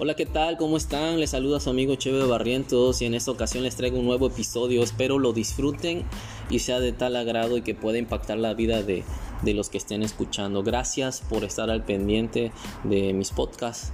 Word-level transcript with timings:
Hola, 0.00 0.14
¿qué 0.14 0.26
tal? 0.26 0.56
¿Cómo 0.58 0.76
están? 0.76 1.18
Les 1.18 1.30
saluda 1.30 1.58
su 1.58 1.70
amigo 1.70 1.96
Cheve 1.96 2.24
Barrientos 2.24 3.02
y 3.02 3.06
en 3.06 3.14
esta 3.14 3.32
ocasión 3.32 3.64
les 3.64 3.74
traigo 3.74 3.98
un 3.98 4.06
nuevo 4.06 4.28
episodio. 4.28 4.84
Espero 4.84 5.18
lo 5.18 5.32
disfruten 5.32 6.04
y 6.50 6.60
sea 6.60 6.78
de 6.78 6.92
tal 6.92 7.16
agrado 7.16 7.56
y 7.56 7.62
que 7.62 7.74
pueda 7.74 7.98
impactar 7.98 8.38
la 8.38 8.54
vida 8.54 8.84
de, 8.84 9.02
los 9.42 9.70
que 9.70 9.78
estén 9.78 10.04
escuchando. 10.04 10.62
Gracias 10.62 11.20
por 11.28 11.42
estar 11.42 11.68
al 11.68 11.84
pendiente 11.84 12.52
de 12.84 13.12
mis 13.12 13.32
podcasts. 13.32 13.90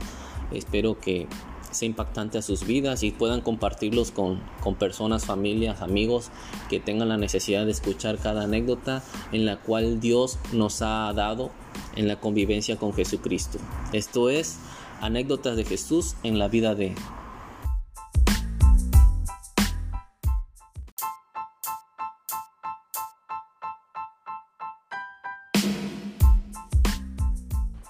Espero 0.52 1.00
que 1.00 1.26
sea 1.70 1.86
impactante 1.86 2.36
a 2.36 2.42
sus 2.42 2.66
vidas 2.66 3.02
y 3.02 3.10
puedan 3.10 3.40
compartirlos 3.40 4.10
con, 4.10 4.42
con 4.60 4.74
personas, 4.74 5.24
familias, 5.24 5.80
amigos 5.80 6.28
que 6.68 6.80
tengan 6.80 7.08
la 7.08 7.16
necesidad 7.16 7.64
de 7.64 7.70
escuchar 7.70 8.18
cada 8.18 8.44
anécdota 8.44 9.02
en 9.32 9.46
la 9.46 9.56
cual 9.56 10.00
Dios 10.00 10.38
nos 10.52 10.82
ha 10.82 11.10
dado 11.14 11.50
en 11.96 12.08
la 12.08 12.20
convivencia 12.20 12.76
con 12.76 12.92
Jesucristo. 12.92 13.58
Esto 13.94 14.28
es 14.28 14.58
anécdotas 15.00 15.56
de 15.56 15.64
Jesús 15.64 16.16
en 16.22 16.38
la 16.38 16.48
vida 16.48 16.74
de... 16.74 16.94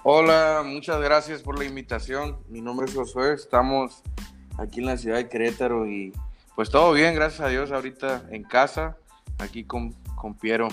Hola, 0.03 0.63
muchas 0.63 1.01
gracias 1.01 1.41
por 1.41 1.57
la 1.57 1.65
invitación. 1.65 2.37
Mi 2.47 2.61
nombre 2.61 2.85
es 2.85 2.93
Josué, 2.93 3.33
estamos 3.33 4.03
aquí 4.57 4.79
en 4.79 4.85
la 4.85 4.97
ciudad 4.97 5.17
de 5.17 5.27
Querétaro 5.29 5.87
y 5.87 6.13
pues 6.55 6.69
todo 6.69 6.93
bien, 6.93 7.15
gracias 7.15 7.41
a 7.41 7.49
Dios, 7.49 7.71
ahorita 7.71 8.27
en 8.29 8.43
casa, 8.43 8.97
aquí 9.39 9.63
con, 9.63 9.93
con 10.15 10.35
Piero. 10.35 10.67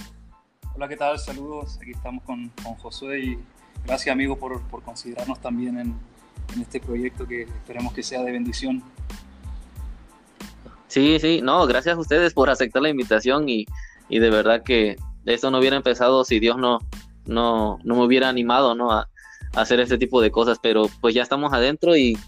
Hola, 0.74 0.86
¿qué 0.86 0.96
tal? 0.96 1.18
Saludos, 1.18 1.78
aquí 1.80 1.92
estamos 1.92 2.22
con, 2.24 2.50
con 2.62 2.74
Josué 2.74 3.20
y 3.20 3.38
gracias 3.86 4.12
amigos 4.12 4.38
por, 4.38 4.60
por 4.68 4.82
considerarnos 4.82 5.40
también 5.40 5.78
en, 5.78 6.11
en 6.54 6.62
este 6.62 6.80
proyecto 6.80 7.26
que 7.26 7.42
esperemos 7.42 7.92
que 7.92 8.02
sea 8.02 8.22
de 8.22 8.32
bendición. 8.32 8.82
Sí, 10.88 11.18
sí, 11.20 11.40
no, 11.42 11.66
gracias 11.66 11.96
a 11.96 12.00
ustedes 12.00 12.34
por 12.34 12.50
aceptar 12.50 12.82
la 12.82 12.90
invitación 12.90 13.48
y, 13.48 13.66
y 14.08 14.18
de 14.18 14.30
verdad 14.30 14.62
que 14.62 14.96
esto 15.24 15.50
no 15.50 15.58
hubiera 15.58 15.76
empezado 15.76 16.24
si 16.24 16.38
Dios 16.38 16.58
no, 16.58 16.80
no, 17.24 17.78
no 17.82 17.96
me 17.96 18.04
hubiera 18.04 18.28
animado 18.28 18.74
¿no? 18.74 18.92
a, 18.92 19.08
hacer 19.54 19.80
este 19.80 19.98
tipo 19.98 20.20
de 20.20 20.30
cosas, 20.30 20.58
pero 20.62 20.88
pues 21.00 21.14
ya 21.14 21.22
estamos 21.22 21.52
adentro 21.52 21.96
y, 21.96 22.18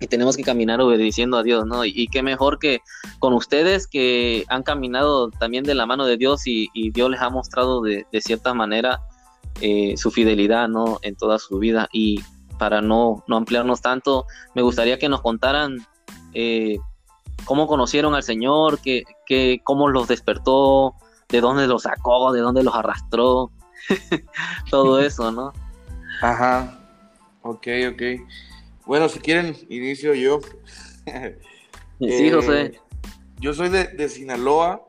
y 0.00 0.06
tenemos 0.06 0.36
que 0.36 0.42
caminar 0.42 0.80
obedeciendo 0.80 1.36
a 1.36 1.42
Dios, 1.42 1.64
¿no? 1.66 1.84
Y, 1.84 2.08
qué 2.08 2.22
mejor 2.22 2.58
que 2.58 2.80
con 3.20 3.34
ustedes 3.34 3.86
que 3.86 4.44
han 4.48 4.62
caminado 4.62 5.30
también 5.30 5.62
de 5.64 5.74
la 5.74 5.86
mano 5.86 6.06
de 6.06 6.16
Dios 6.16 6.46
y, 6.46 6.68
y 6.74 6.90
Dios 6.90 7.10
les 7.10 7.20
ha 7.20 7.30
mostrado 7.30 7.82
de, 7.82 8.04
de 8.10 8.20
cierta 8.20 8.52
manera 8.52 9.00
eh, 9.60 9.96
su 9.96 10.10
fidelidad, 10.10 10.68
¿no? 10.68 10.98
En 11.02 11.16
toda 11.16 11.38
su 11.38 11.58
vida. 11.58 11.88
Y, 11.92 12.20
para 12.60 12.82
no, 12.82 13.24
no 13.26 13.38
ampliarnos 13.38 13.80
tanto, 13.80 14.26
me 14.54 14.60
gustaría 14.60 14.98
que 14.98 15.08
nos 15.08 15.22
contaran 15.22 15.78
eh, 16.34 16.76
cómo 17.46 17.66
conocieron 17.66 18.14
al 18.14 18.22
Señor, 18.22 18.82
que, 18.82 19.04
que, 19.24 19.62
cómo 19.64 19.88
los 19.88 20.08
despertó, 20.08 20.94
de 21.30 21.40
dónde 21.40 21.66
los 21.66 21.84
sacó, 21.84 22.32
de 22.32 22.42
dónde 22.42 22.62
los 22.62 22.74
arrastró, 22.74 23.50
todo 24.70 25.00
eso, 25.06 25.32
¿no? 25.32 25.54
Ajá, 26.20 26.78
ok, 27.40 27.66
ok. 27.92 28.02
Bueno, 28.84 29.08
si 29.08 29.20
quieren, 29.20 29.56
inicio 29.70 30.12
yo. 30.12 30.40
sí, 31.98 32.30
José. 32.30 32.60
Eh, 32.60 32.80
yo 33.38 33.54
soy 33.54 33.70
de, 33.70 33.84
de, 33.84 34.10
Sinaloa, 34.10 34.82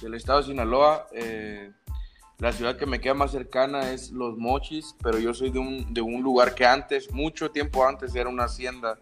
del 0.00 0.14
estado 0.14 0.38
de 0.38 0.46
Sinaloa. 0.46 1.08
Eh, 1.12 1.72
la 2.38 2.52
ciudad 2.52 2.76
que 2.76 2.86
me 2.86 3.00
queda 3.00 3.14
más 3.14 3.30
cercana 3.30 3.92
es 3.92 4.10
Los 4.10 4.36
Mochis, 4.36 4.94
pero 5.02 5.18
yo 5.18 5.32
soy 5.32 5.50
de 5.50 5.58
un, 5.58 5.94
de 5.94 6.02
un 6.02 6.22
lugar 6.22 6.54
que 6.54 6.66
antes, 6.66 7.10
mucho 7.12 7.50
tiempo 7.50 7.86
antes, 7.86 8.14
era 8.14 8.28
una 8.28 8.44
hacienda 8.44 8.98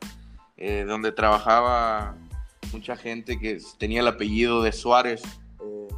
eh, 0.56 0.84
donde 0.86 1.10
trabajaba 1.10 2.16
mucha 2.72 2.96
gente 2.96 3.38
que 3.38 3.60
tenía 3.76 4.00
el 4.00 4.08
apellido 4.08 4.62
de 4.62 4.70
Suárez. 4.70 5.22
Eh, 5.60 5.88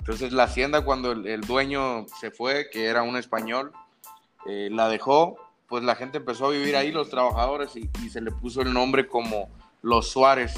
entonces 0.00 0.32
la 0.32 0.44
hacienda 0.44 0.84
cuando 0.84 1.12
el, 1.12 1.40
dueño 1.40 2.06
se 2.20 2.30
fue, 2.30 2.68
que 2.70 2.86
era 2.86 3.02
un 3.02 3.16
español, 3.16 3.72
eh, 4.46 4.68
la 4.70 4.88
dejó, 4.88 5.38
pues 5.68 5.82
la 5.84 5.94
gente 5.94 6.18
empezó 6.18 6.46
a 6.46 6.50
vivir 6.50 6.76
ahí, 6.76 6.92
los 6.92 7.08
trabajadores, 7.08 7.74
y, 7.74 7.88
y 8.04 8.10
se 8.10 8.20
le 8.20 8.32
puso 8.32 8.60
el 8.60 8.72
nombre 8.74 9.06
como 9.06 9.48
Los 9.80 10.10
Suárez 10.10 10.54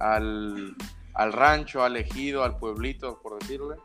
al, 0.00 0.74
al 1.14 1.32
rancho, 1.32 1.84
al 1.84 1.96
ejido, 1.96 2.42
al 2.42 2.58
pueblito, 2.58 3.20
por 3.22 3.38
decirle. 3.38 3.76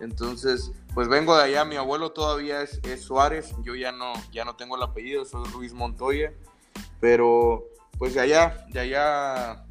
Entonces, 0.00 0.72
pues 0.94 1.08
vengo 1.08 1.36
de 1.36 1.44
allá, 1.44 1.64
mi 1.64 1.76
abuelo 1.76 2.12
todavía 2.12 2.62
es, 2.62 2.80
Suárez, 3.02 3.52
yo 3.62 3.74
ya 3.74 3.92
no, 3.92 4.12
ya 4.32 4.44
no 4.44 4.54
tengo 4.54 4.76
el 4.76 4.82
apellido, 4.82 5.24
soy 5.24 5.48
Ruiz 5.48 5.72
Montoya, 5.72 6.32
pero 7.00 7.64
pues 7.98 8.14
de 8.14 8.20
allá, 8.20 8.64
de 8.68 8.80
allá, 8.80 9.64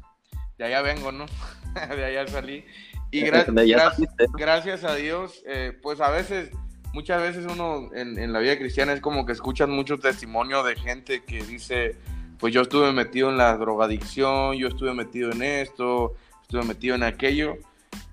de 0.58 0.64
allá 0.64 0.82
vengo, 0.82 1.12
¿no? 1.12 1.26
de 1.96 2.04
allá 2.04 2.26
salí. 2.28 2.64
Y 3.10 3.22
gracias 3.22 4.84
a 4.84 4.94
Dios, 4.94 5.42
eh, 5.46 5.72
pues 5.82 6.00
a 6.02 6.10
veces, 6.10 6.50
muchas 6.92 7.22
veces 7.22 7.46
uno 7.50 7.88
en, 7.94 8.18
en, 8.18 8.34
la 8.34 8.40
vida 8.40 8.58
cristiana 8.58 8.92
es 8.92 9.00
como 9.00 9.24
que 9.24 9.32
escuchan 9.32 9.70
mucho 9.70 9.98
testimonio 9.98 10.62
de 10.62 10.76
gente 10.76 11.24
que 11.24 11.42
dice, 11.42 11.96
pues 12.38 12.52
yo 12.52 12.62
estuve 12.62 12.92
metido 12.92 13.30
en 13.30 13.38
la 13.38 13.56
drogadicción, 13.56 14.56
yo 14.56 14.68
estuve 14.68 14.92
metido 14.92 15.32
en 15.32 15.42
esto, 15.42 16.14
estuve 16.42 16.64
metido 16.64 16.94
en 16.94 17.02
aquello. 17.02 17.56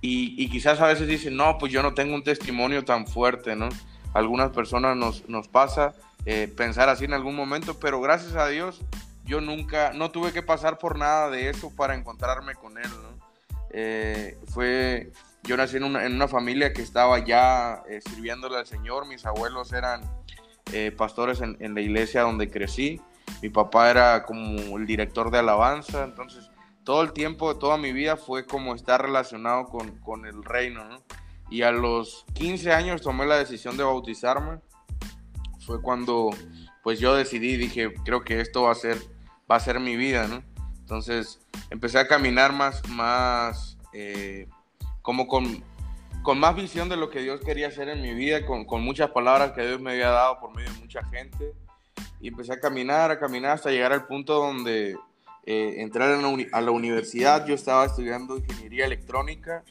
Y, 0.08 0.50
quizás 0.50 0.80
a 0.82 0.88
veces 0.88 1.08
dicen, 1.08 1.36
no, 1.36 1.58
pues 1.58 1.72
yo 1.72 1.82
no 1.82 1.96
tengo 1.96 2.14
un 2.14 2.24
testimonio 2.24 2.86
tan 2.86 3.08
fuerte, 3.08 3.56
¿no? 3.56 3.70
Algunas 4.14 4.52
personas 4.52 4.96
nos, 4.96 5.28
nos 5.28 5.48
pasa 5.48 5.96
eh, 6.26 6.52
pensar 6.56 6.90
así 6.90 7.06
en 7.06 7.14
algún 7.14 7.36
momento, 7.36 7.80
pero 7.80 8.00
gracias 8.02 8.36
a 8.36 8.48
Dios 8.48 8.82
yo 9.26 9.42
nunca, 9.42 9.94
no 9.94 10.12
tuve 10.12 10.32
que 10.32 10.44
pasar 10.44 10.78
por 10.78 11.00
nada 11.00 11.32
de 11.32 11.50
eso 11.50 11.76
para 11.76 11.96
encontrarme 11.96 12.54
con 12.54 12.78
Él, 12.78 12.90
¿no? 12.90 13.26
Eh, 13.72 14.38
fue, 14.54 15.12
yo 15.44 15.58
nací 15.58 15.78
en 15.78 15.84
una, 15.84 16.06
en 16.06 16.14
una, 16.14 16.28
familia 16.28 16.72
que 16.72 16.84
estaba 16.84 17.26
ya 17.26 17.82
eh, 17.90 18.00
sirviéndole 18.08 18.58
al 18.58 18.68
Señor, 18.68 19.08
mis 19.08 19.26
abuelos 19.26 19.74
eran 19.74 20.02
pastores 20.98 21.42
en, 21.42 21.56
en 21.62 21.74
la 21.74 21.82
iglesia 21.82 22.22
donde 22.22 22.50
crecí, 22.50 23.00
mi 23.42 23.50
papá 23.50 23.90
era 23.90 24.24
como 24.24 24.78
el 24.78 24.86
director 24.86 25.32
de 25.32 25.40
alabanza, 25.40 26.04
entonces 26.04 26.50
todo 26.86 27.02
el 27.02 27.12
tiempo, 27.12 27.58
toda 27.58 27.78
mi 27.78 27.92
vida 27.92 28.16
fue 28.16 28.46
como 28.46 28.76
estar 28.76 29.02
relacionado 29.02 29.66
con, 29.66 30.26
el 30.26 30.44
reino, 30.44 30.86
¿no? 30.86 31.04
Y 31.50 31.64
a 31.64 31.72
los 31.72 32.26
15 32.34 32.72
años 32.72 33.02
tomé 33.02 33.26
la 33.26 33.38
decisión 33.38 33.76
de 33.76 33.84
bautizarme. 33.84 34.60
Fue 35.66 35.82
cuando 35.82 36.30
pues 36.84 37.00
yo 37.00 37.16
decidí, 37.16 37.58
dije, 37.58 37.92
creo 38.06 38.24
que 38.24 38.40
esto 38.40 38.64
va 38.64 38.72
a 38.72 38.76
ser, 38.76 38.98
va 39.52 39.56
a 39.56 39.60
ser 39.60 39.80
mi 39.80 39.96
vida, 39.96 40.28
¿no? 40.28 40.44
Entonces 40.80 41.40
empecé 41.72 41.98
a 41.98 42.08
caminar 42.08 42.54
más, 42.54 42.88
más, 42.90 43.80
eh, 43.92 44.48
como 45.02 45.28
con, 45.28 45.64
con 46.22 46.40
más 46.40 46.56
visión 46.56 46.88
de 46.88 46.98
lo 46.98 47.10
que 47.10 47.22
Dios 47.22 47.42
quería 47.42 47.70
hacer 47.70 47.90
en 47.90 48.04
mi 48.04 48.14
vida, 48.14 48.46
con, 48.46 48.66
con 48.66 48.84
muchas 48.84 49.10
palabras 49.10 49.54
que 49.54 49.66
Dios 49.66 49.82
me 49.82 49.94
había 49.94 50.10
dado 50.10 50.40
por 50.40 50.56
medio 50.56 50.72
de 50.72 50.80
mucha 50.80 51.04
gente. 51.06 51.54
Y 52.22 52.28
empecé 52.28 52.54
a 52.54 52.60
caminar, 52.60 53.10
a 53.10 53.20
caminar 53.20 53.52
hasta 53.54 53.72
llegar 53.72 53.92
al 53.92 54.06
punto 54.06 54.36
donde 54.36 54.96
eh, 55.48 55.76
entrar 55.78 56.12
a 56.12 56.62
la, 56.62 56.72
universidad. 56.72 57.46
Yo 57.46 57.54
estaba 57.54 57.86
estudiando 57.86 58.38
ingeniería 58.38 58.86
electrónica, 58.86 59.64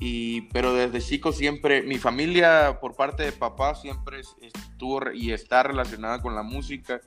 y, 0.00 0.42
pero 0.52 0.74
desde 0.74 1.00
chico 1.00 1.32
siempre, 1.32 1.82
mi 1.82 1.98
familia 1.98 2.78
por 2.80 2.96
parte 2.96 3.22
de 3.22 3.32
papá 3.32 3.76
siempre 3.76 4.20
estuvo 4.20 5.12
y 5.12 5.32
está 5.32 5.62
relacionada 5.62 6.20
con 6.20 6.34
la 6.34 6.42
música. 6.42 7.00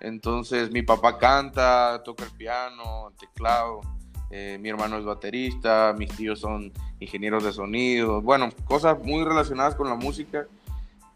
Entonces 0.00 0.70
mi 0.70 0.82
papá 0.82 1.16
canta, 1.18 2.02
toca 2.04 2.24
el 2.24 2.30
piano, 2.32 3.08
el 3.08 3.16
teclado, 3.16 3.80
eh, 4.30 4.58
mi 4.60 4.68
hermano 4.68 4.98
es 4.98 5.04
baterista, 5.04 5.94
mis 5.96 6.14
tíos 6.14 6.40
son 6.40 6.72
ingenieros 7.00 7.42
de 7.42 7.52
sonido, 7.52 8.20
bueno, 8.20 8.50
cosas 8.64 8.98
muy 9.02 9.24
relacionadas 9.24 9.74
con 9.74 9.88
la 9.88 9.94
música. 9.94 10.46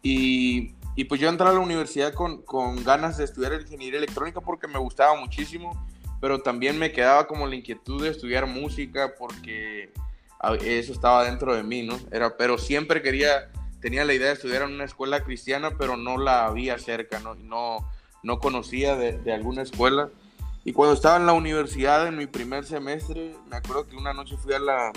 Y, 0.01 0.73
y 0.95 1.03
pues 1.05 1.21
yo 1.21 1.29
entré 1.29 1.47
a 1.47 1.53
la 1.53 1.59
universidad 1.59 2.13
con, 2.13 2.41
con 2.41 2.83
ganas 2.83 3.17
de 3.17 3.25
estudiar 3.25 3.53
ingeniería 3.53 3.99
electrónica 3.99 4.41
porque 4.41 4.67
me 4.67 4.79
gustaba 4.79 5.19
muchísimo 5.19 5.71
pero 6.21 6.41
también 6.41 6.77
me 6.79 6.91
quedaba 6.91 7.27
como 7.27 7.47
la 7.47 7.55
inquietud 7.55 8.03
de 8.03 8.09
estudiar 8.09 8.47
música 8.47 9.13
porque 9.17 9.91
eso 10.61 10.93
estaba 10.93 11.23
dentro 11.25 11.55
de 11.55 11.63
mí, 11.63 11.83
¿no? 11.83 11.97
Era, 12.11 12.37
pero 12.37 12.57
siempre 12.57 13.01
quería, 13.01 13.51
tenía 13.81 14.05
la 14.05 14.13
idea 14.13 14.27
de 14.27 14.33
estudiar 14.33 14.63
en 14.63 14.73
una 14.73 14.85
escuela 14.85 15.23
cristiana, 15.23 15.71
pero 15.77 15.97
no 15.97 16.17
la 16.17 16.45
había 16.45 16.77
cerca, 16.77 17.19
no, 17.19 17.35
no, 17.35 17.89
no 18.23 18.39
conocía 18.39 18.95
de, 18.95 19.17
de 19.17 19.33
alguna 19.33 19.61
escuela. 19.61 20.09
Y 20.63 20.73
cuando 20.73 20.93
estaba 20.93 21.17
en 21.17 21.25
la 21.25 21.33
universidad, 21.33 22.07
en 22.07 22.17
mi 22.17 22.25
primer 22.25 22.65
semestre, 22.65 23.35
me 23.49 23.57
acuerdo 23.57 23.87
que 23.87 23.95
una 23.95 24.13
noche 24.13 24.35
fui 24.37 24.53
a 24.53 24.59
la, 24.59 24.91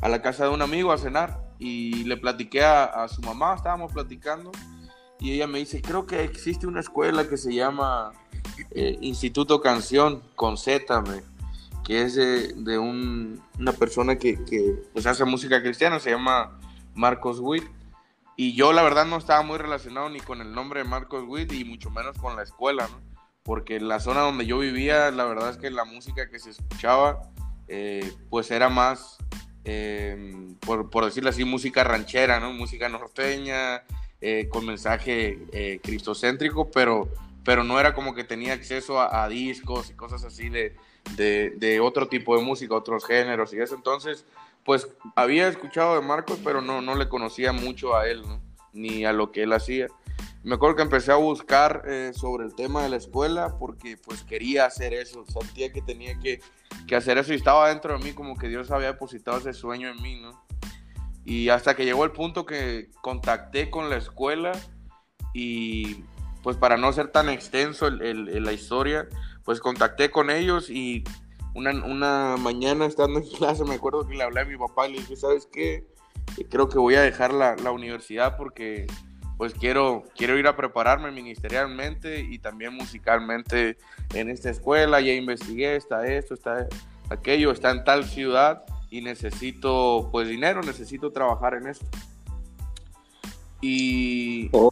a 0.00 0.08
la 0.08 0.22
casa 0.22 0.44
de 0.44 0.50
un 0.50 0.62
amigo 0.62 0.92
a 0.92 0.98
cenar 0.98 1.40
y 1.58 2.04
le 2.04 2.16
platiqué 2.16 2.62
a, 2.62 2.84
a, 2.84 3.08
su 3.08 3.20
mamá, 3.22 3.54
estábamos 3.54 3.92
platicando, 3.92 4.50
y 5.18 5.32
ella 5.32 5.46
me 5.46 5.58
dice, 5.58 5.80
creo 5.80 6.06
que 6.06 6.24
existe 6.24 6.66
una 6.66 6.80
escuela 6.80 7.28
que 7.28 7.36
se 7.36 7.54
llama 7.54 8.12
eh, 8.70 8.98
Instituto 9.00 9.60
Canción 9.60 10.22
con 10.34 10.56
Z, 10.56 11.02
que 11.84 12.02
es 12.02 12.14
de, 12.14 12.78
una 12.78 13.72
persona 13.78 14.16
que, 14.16 14.38
pues, 14.92 15.06
hace 15.06 15.24
música 15.24 15.62
cristiana, 15.62 16.00
se 16.00 16.10
llama 16.10 16.58
Marcos 16.94 17.38
Witt. 17.40 17.64
Y 18.36 18.54
yo 18.54 18.72
la 18.72 18.82
verdad 18.82 19.04
no 19.04 19.18
estaba 19.18 19.42
muy 19.42 19.58
relacionado 19.58 20.08
ni 20.08 20.20
con 20.20 20.40
el 20.40 20.52
nombre 20.52 20.82
de 20.82 20.88
Marcos 20.88 21.24
Witt 21.26 21.52
y 21.52 21.64
mucho 21.64 21.90
menos 21.90 22.16
con 22.16 22.34
la 22.34 22.42
escuela, 22.42 22.88
porque 23.42 23.76
en 23.76 23.88
la 23.88 24.00
zona 24.00 24.20
donde 24.20 24.46
yo 24.46 24.58
vivía, 24.58 25.10
la 25.10 25.24
verdad 25.24 25.50
es 25.50 25.58
que 25.58 25.70
la 25.70 25.84
música 25.84 26.28
que 26.30 26.38
se 26.38 26.50
escuchaba, 26.50 27.20
eh, 27.68 28.10
pues 28.30 28.50
era 28.50 28.70
más, 28.70 29.18
eh, 29.64 30.54
por, 30.60 30.88
por, 30.88 31.04
decirlo 31.04 31.28
así, 31.28 31.44
música 31.44 31.84
ranchera, 31.84 32.40
¿no? 32.40 32.52
Música 32.52 32.88
norteña, 32.88 33.82
con 34.50 34.64
mensaje 34.64 35.80
cristocéntrico, 35.82 36.70
pero, 36.70 37.08
pero 37.44 37.64
no 37.64 37.78
era 37.80 37.94
como 37.94 38.14
que 38.14 38.24
tenía 38.24 38.52
acceso 38.52 39.00
a, 39.00 39.28
discos 39.28 39.90
y 39.90 39.94
cosas 39.94 40.24
así 40.24 40.48
de, 40.48 40.76
de, 41.16 41.80
otro 41.80 42.08
tipo 42.08 42.36
de 42.36 42.42
música, 42.42 42.74
otros 42.74 43.04
géneros 43.04 43.52
y 43.52 43.60
eso. 43.60 43.74
Entonces, 43.74 44.24
pues 44.64 44.88
había 45.16 45.48
escuchado 45.48 45.94
de 45.94 46.06
Marcos, 46.06 46.38
pero 46.44 46.60
no, 46.60 46.80
no 46.80 46.94
le 46.94 47.08
conocía 47.08 47.52
mucho 47.52 47.96
a 47.96 48.08
él. 48.08 48.22
Ni 48.74 49.04
a 49.04 49.12
lo 49.12 49.32
que 49.32 49.42
él 49.42 49.52
hacía 49.52 49.88
me 50.44 50.56
acuerdo 50.56 50.76
que 50.76 50.82
empecé 50.82 51.12
a 51.12 51.16
buscar 51.16 51.84
eh, 51.86 52.12
sobre 52.14 52.44
el 52.44 52.54
tema 52.54 52.82
de 52.82 52.88
la 52.88 52.96
escuela 52.96 53.56
porque 53.58 53.96
pues 53.96 54.24
quería 54.24 54.66
hacer 54.66 54.92
eso, 54.92 55.24
sentía 55.26 55.72
que 55.72 55.82
tenía 55.82 56.18
que, 56.18 56.40
que, 56.88 56.96
hacer 56.96 57.18
eso 57.18 57.32
y 57.32 57.36
estaba 57.36 57.68
dentro 57.68 57.96
de 57.96 58.04
mí 58.04 58.12
como 58.12 58.36
que 58.36 58.48
Dios 58.48 58.70
había 58.72 58.88
depositado 58.88 59.38
ese 59.38 59.52
sueño 59.52 59.88
en 59.88 60.02
mí, 60.02 60.20
¿no? 60.20 60.44
Y 61.24 61.48
hasta 61.50 61.76
que 61.76 61.84
llegó 61.84 62.04
el 62.04 62.10
punto 62.10 62.44
que 62.44 62.90
contacté 63.02 63.70
con 63.70 63.88
la 63.88 63.96
escuela 63.96 64.50
y 65.32 66.02
pues 66.42 66.56
para 66.56 66.76
no 66.76 66.92
ser 66.92 67.08
tan 67.08 67.28
extenso 67.28 67.86
el, 67.86 68.42
la 68.44 68.52
historia, 68.52 69.08
pues 69.44 69.60
contacté 69.60 70.10
con 70.10 70.30
ellos 70.30 70.70
y 70.70 71.04
una, 71.54 71.70
una, 71.84 72.36
mañana 72.38 72.86
estando 72.86 73.20
en 73.20 73.26
clase 73.38 73.64
me 73.64 73.74
acuerdo 73.74 74.06
que 74.06 74.14
le 74.14 74.24
hablé 74.24 74.40
a 74.40 74.44
mi 74.44 74.56
papá 74.56 74.88
y 74.88 74.92
le 74.92 74.98
dije, 75.00 75.16
¿sabes 75.16 75.46
qué? 75.50 75.86
Creo 76.50 76.68
que 76.68 76.78
voy 76.78 76.94
a 76.94 77.02
dejar 77.02 77.32
la, 77.32 77.56
la 77.56 77.72
universidad 77.72 78.36
porque 78.36 78.86
pues 79.36 79.54
quiero, 79.54 80.04
quiero 80.16 80.38
ir 80.38 80.46
a 80.46 80.56
prepararme 80.56 81.10
ministerialmente 81.10 82.20
y 82.20 82.38
también 82.38 82.74
musicalmente 82.74 83.76
en 84.14 84.30
esta 84.30 84.50
escuela, 84.50 85.00
ya 85.00 85.12
investigué, 85.12 85.74
está 85.76 86.06
esto, 86.06 86.34
está 86.34 86.68
aquello, 87.10 87.50
está 87.50 87.70
en 87.70 87.82
tal 87.84 88.04
ciudad 88.04 88.64
y 88.90 89.00
necesito 89.00 90.08
pues 90.12 90.28
dinero, 90.28 90.62
necesito 90.62 91.10
trabajar 91.10 91.54
en 91.54 91.66
esto. 91.66 91.86
Y, 93.60 94.48
oh. 94.52 94.71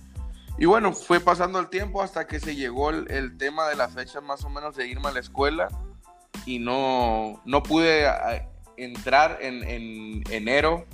Y 0.61 0.67
bueno, 0.67 0.93
fue 0.93 1.21
pasando 1.21 1.59
el 1.59 1.71
tiempo 1.71 2.03
hasta 2.03 2.27
que 2.27 2.39
se 2.39 2.55
llegó 2.55 2.91
el, 2.91 3.39
tema 3.39 3.67
de 3.67 3.77
la 3.77 3.89
fecha 3.89 4.21
más 4.21 4.45
o 4.45 4.51
menos 4.51 4.77
de 4.77 4.87
irme 4.87 5.09
a 5.09 5.13
la 5.13 5.21
escuela 5.21 5.69
y 6.45 6.59
no, 6.59 7.41
no 7.47 7.63
pude 7.63 8.07
entrar 8.77 9.39
en, 9.41 9.65
en 9.65 10.23
enero 10.31 10.85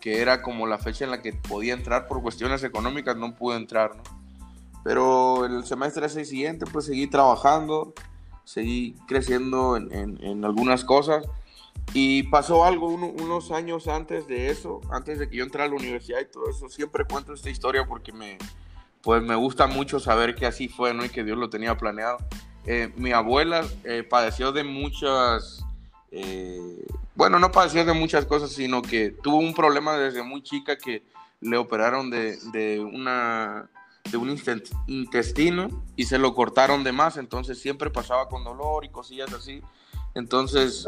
que 0.00 0.22
era 0.22 0.40
como 0.40 0.68
la 0.68 0.78
fecha 0.78 1.04
en 1.04 1.10
la 1.10 1.20
que 1.20 1.32
podía 1.32 1.74
entrar 1.74 2.06
por 2.06 2.22
cuestiones 2.22 2.62
económicas, 2.62 3.16
no 3.16 3.34
pude 3.34 3.56
entrar, 3.56 3.96
¿no? 3.96 4.04
Pero 4.84 5.44
el 5.44 5.64
semestre 5.64 6.06
ese 6.06 6.24
siguiente, 6.24 6.64
pues 6.64 6.86
seguí 6.86 7.08
trabajando, 7.08 7.94
seguí 8.44 8.94
creciendo 9.08 9.76
en, 9.76 9.92
en, 10.22 10.44
algunas 10.44 10.84
cosas. 10.84 11.26
Y 11.92 12.22
pasó 12.24 12.64
algo 12.64 12.86
unos 12.86 13.50
años 13.50 13.88
antes 13.88 14.28
de 14.28 14.50
eso, 14.50 14.80
antes 14.90 15.18
de 15.18 15.28
que 15.28 15.38
yo 15.38 15.44
entrara 15.44 15.66
a 15.66 15.68
la 15.70 15.76
universidad 15.76 16.20
y 16.20 16.30
todo 16.30 16.48
eso. 16.48 16.68
Siempre 16.68 17.04
cuento 17.04 17.32
esta 17.32 17.50
historia 17.50 17.84
porque 17.86 18.12
me, 18.12 18.38
pues 19.02 19.22
me 19.22 19.34
gusta 19.34 19.66
mucho 19.66 20.00
saber 20.00 20.34
que 20.34 20.46
así 20.46 20.68
fue, 20.68 20.94
¿no? 20.94 21.04
Y 21.04 21.08
que 21.08 21.24
Dios 21.24 21.38
lo 21.38 21.50
tenía 21.50 21.76
planeado. 21.76 22.18
Eh, 22.66 22.92
mi 22.96 23.12
abuela 23.12 23.64
eh, 23.84 24.02
padeció 24.02 24.52
de 24.52 24.64
muchas 24.64 25.64
eh, 26.10 26.86
bueno, 27.14 27.38
no 27.38 27.50
padeció 27.50 27.84
de 27.84 27.92
muchas 27.92 28.24
cosas, 28.26 28.50
sino 28.52 28.80
que 28.80 29.10
tuvo 29.10 29.38
un 29.38 29.52
problema 29.52 29.96
desde 29.96 30.22
muy 30.22 30.42
chica 30.42 30.78
que 30.78 31.02
le 31.40 31.56
operaron 31.56 32.10
de, 32.10 32.38
de 32.52 32.80
una 32.80 33.68
de 34.10 34.16
un 34.16 34.40
intestino 34.86 35.84
y 35.96 36.04
se 36.04 36.18
lo 36.18 36.34
cortaron 36.34 36.82
de 36.82 36.92
más, 36.92 37.18
entonces 37.18 37.60
siempre 37.60 37.90
pasaba 37.90 38.28
con 38.28 38.42
dolor 38.44 38.84
y 38.84 38.88
cosillas 38.88 39.32
así. 39.32 39.60
Entonces 40.14 40.86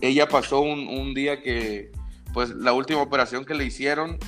ella 0.00 0.28
pasó 0.28 0.60
un, 0.60 0.88
un, 0.88 1.14
día 1.14 1.42
que, 1.42 1.92
pues 2.32 2.50
la 2.50 2.72
última 2.72 3.02
operación 3.02 3.44
que 3.44 3.54
le 3.54 3.64
hicieron 3.64 4.18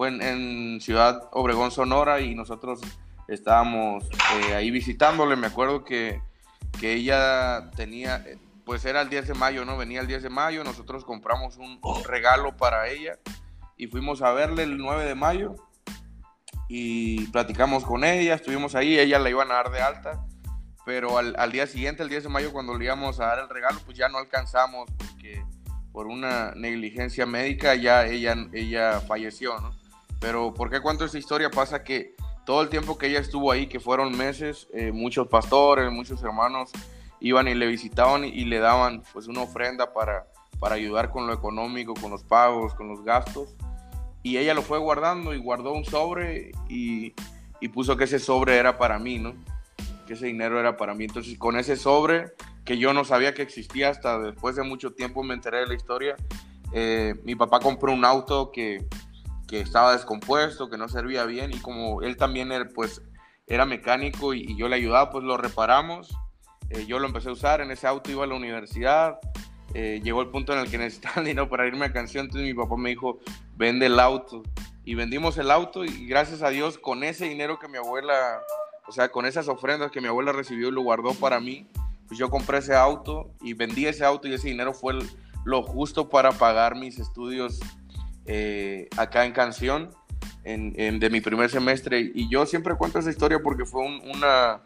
fue 0.00 0.08
en, 0.08 0.80
Ciudad 0.80 1.28
Obregón, 1.30 1.70
Sonora, 1.70 2.22
y 2.22 2.34
nosotros 2.34 2.80
estábamos 3.28 4.08
eh, 4.48 4.54
ahí 4.54 4.70
visitándole. 4.70 5.36
Me 5.36 5.48
acuerdo 5.48 5.84
que, 5.84 6.22
que 6.80 6.94
ella 6.94 7.70
tenía, 7.76 8.24
pues 8.64 8.86
era 8.86 9.02
el 9.02 9.10
10 9.10 9.28
de 9.28 9.34
mayo, 9.34 9.66
¿no? 9.66 9.76
Venía 9.76 10.00
el 10.00 10.06
10 10.06 10.22
de 10.22 10.30
mayo, 10.30 10.64
nosotros 10.64 11.04
compramos 11.04 11.58
un, 11.58 11.78
regalo 12.06 12.56
para 12.56 12.88
ella 12.88 13.18
y 13.76 13.88
fuimos 13.88 14.22
a 14.22 14.32
verle 14.32 14.62
el 14.62 14.78
9 14.78 15.04
de 15.04 15.14
mayo 15.14 15.54
y 16.66 17.26
platicamos 17.26 17.84
con 17.84 18.02
ella, 18.02 18.36
estuvimos 18.36 18.74
ahí, 18.74 18.98
ella 18.98 19.18
la 19.18 19.28
iban 19.28 19.50
a 19.50 19.56
dar 19.56 19.70
de 19.70 19.82
alta, 19.82 20.24
pero 20.86 21.18
al, 21.18 21.36
al, 21.38 21.52
día 21.52 21.66
siguiente, 21.66 22.02
el 22.02 22.08
10 22.08 22.22
de 22.22 22.28
mayo, 22.30 22.52
cuando 22.54 22.74
le 22.74 22.86
íbamos 22.86 23.20
a 23.20 23.26
dar 23.26 23.40
el 23.40 23.50
regalo, 23.50 23.78
pues 23.84 23.98
ya 23.98 24.08
no 24.08 24.16
alcanzamos 24.16 24.90
porque 24.96 25.44
por 25.92 26.06
una 26.06 26.54
negligencia 26.56 27.26
médica 27.26 27.74
ya 27.74 28.06
ella, 28.06 28.34
ella 28.54 29.02
falleció, 29.02 29.58
¿no? 29.58 29.79
Pero 30.20 30.52
¿por 30.52 30.70
qué 30.70 30.80
cuento 30.80 31.04
esta 31.04 31.18
historia? 31.18 31.50
Pasa 31.50 31.82
que 31.82 32.14
todo 32.44 32.62
el 32.62 32.68
tiempo 32.68 32.98
que 32.98 33.06
ella 33.06 33.18
estuvo 33.20 33.50
ahí, 33.50 33.66
que 33.66 33.80
fueron 33.80 34.16
meses, 34.16 34.68
eh, 34.74 34.92
muchos 34.92 35.28
pastores, 35.28 35.90
muchos 35.90 36.22
hermanos, 36.22 36.70
iban 37.20 37.48
y 37.48 37.54
le 37.54 37.66
visitaban 37.66 38.24
y, 38.24 38.44
le 38.44 38.58
daban 38.58 39.02
pues 39.12 39.28
una 39.28 39.42
ofrenda 39.42 39.92
para, 39.92 40.26
para 40.58 40.74
ayudar 40.74 41.10
con 41.10 41.26
lo 41.26 41.32
económico, 41.32 41.94
con 41.94 42.10
los 42.10 42.22
pagos, 42.22 42.74
con 42.74 42.88
los 42.88 43.02
gastos. 43.02 43.54
Y 44.22 44.36
ella 44.36 44.52
lo 44.52 44.62
fue 44.62 44.78
guardando 44.78 45.32
y 45.32 45.38
guardó 45.38 45.72
un 45.72 45.84
sobre 45.84 46.52
y, 46.68 47.14
y 47.60 47.68
puso 47.68 47.96
que 47.96 48.04
ese 48.04 48.18
sobre 48.18 48.58
era 48.58 48.76
para 48.76 48.98
mí, 48.98 49.18
¿no? 49.18 49.34
Que 50.06 50.12
ese 50.12 50.26
dinero 50.26 50.60
era 50.60 50.76
para 50.76 50.94
mí. 50.94 51.04
Entonces 51.04 51.38
con 51.38 51.58
ese 51.58 51.76
sobre, 51.76 52.32
que 52.64 52.76
yo 52.76 52.92
no 52.92 53.04
sabía 53.04 53.32
que 53.32 53.42
existía 53.42 53.88
hasta 53.88 54.18
después 54.18 54.56
de 54.56 54.62
mucho 54.62 54.92
tiempo 54.92 55.22
me 55.22 55.32
enteré 55.32 55.60
de 55.60 55.66
la 55.66 55.74
historia, 55.74 56.16
eh, 56.72 57.14
mi 57.24 57.34
papá 57.34 57.60
compró 57.60 57.92
un 57.92 58.04
auto 58.04 58.50
que, 58.52 58.86
que, 59.50 59.60
estaba 59.60 59.92
descompuesto, 59.92 60.70
que 60.70 60.78
no 60.78 60.88
servía 60.88 61.24
bien 61.24 61.52
y 61.52 61.58
como 61.58 62.02
él 62.02 62.16
también 62.16 62.52
era, 62.52 62.68
pues, 62.68 63.02
era 63.46 63.66
mecánico 63.66 64.32
y, 64.32 64.56
yo 64.56 64.68
le 64.68 64.76
ayudaba, 64.76 65.10
pues 65.10 65.24
lo 65.24 65.36
reparamos 65.36 66.16
eh, 66.70 66.86
yo 66.86 67.00
lo 67.00 67.06
empecé 67.06 67.28
a 67.28 67.32
usar, 67.32 67.60
en 67.60 67.70
ese 67.72 67.88
auto 67.88 68.12
iba 68.12 68.22
a 68.22 68.26
la 68.28 68.36
universidad, 68.36 69.18
eh, 69.74 70.00
llegó 70.02 70.22
el 70.22 70.28
punto 70.28 70.52
en 70.52 70.60
el 70.60 70.70
que 70.70 70.78
necesitaba 70.78 71.22
dinero 71.22 71.48
para 71.48 71.66
irme 71.66 71.86
a 71.86 71.92
canción, 71.92 72.26
entonces 72.26 72.46
mi 72.48 72.54
papá 72.54 72.76
me 72.76 72.90
dijo, 72.90 73.18
vende 73.56 73.86
el 73.86 73.98
auto. 73.98 74.42
Y 74.84 74.94
vendimos 74.94 75.36
el 75.36 75.50
auto 75.50 75.84
y 75.84 76.06
gracias 76.06 76.42
a 76.42 76.48
Dios 76.48 76.78
con 76.78 77.04
ese 77.04 77.26
dinero 77.26 77.58
que 77.58 77.68
mi 77.68 77.76
abuela, 77.76 78.40
o 78.86 78.92
sea, 78.92 79.10
con 79.10 79.26
esas 79.26 79.48
ofrendas 79.48 79.90
que 79.90 80.00
mi 80.00 80.06
abuela 80.06 80.32
recibió 80.32 80.68
y 80.68 80.72
lo 80.72 80.80
guardó 80.80 81.12
para 81.14 81.38
mí, 81.38 81.68
pues 82.08 82.18
yo 82.18 82.30
compré 82.30 82.58
ese 82.58 82.74
auto 82.74 83.30
y 83.42 83.52
vendí 83.52 83.86
ese 83.86 84.04
auto 84.04 84.26
y 84.26 84.34
ese 84.34 84.48
dinero 84.48 84.72
fue 84.72 84.94
lo 85.44 85.62
justo 85.62 86.08
para 86.08 86.32
pagar 86.32 86.76
mis 86.76 86.98
estudios 86.98 87.60
eh, 88.26 88.88
acá 88.96 89.24
en 89.24 89.32
canción 89.32 89.90
en, 90.44 90.98
de 90.98 91.10
mi 91.10 91.20
primer 91.20 91.50
semestre. 91.50 92.12
Y 92.14 92.28
yo 92.28 92.46
siempre 92.46 92.74
cuento 92.76 92.98
esa 92.98 93.10
historia 93.10 93.40
porque 93.42 93.64
fue 93.64 93.82
una 93.82 94.62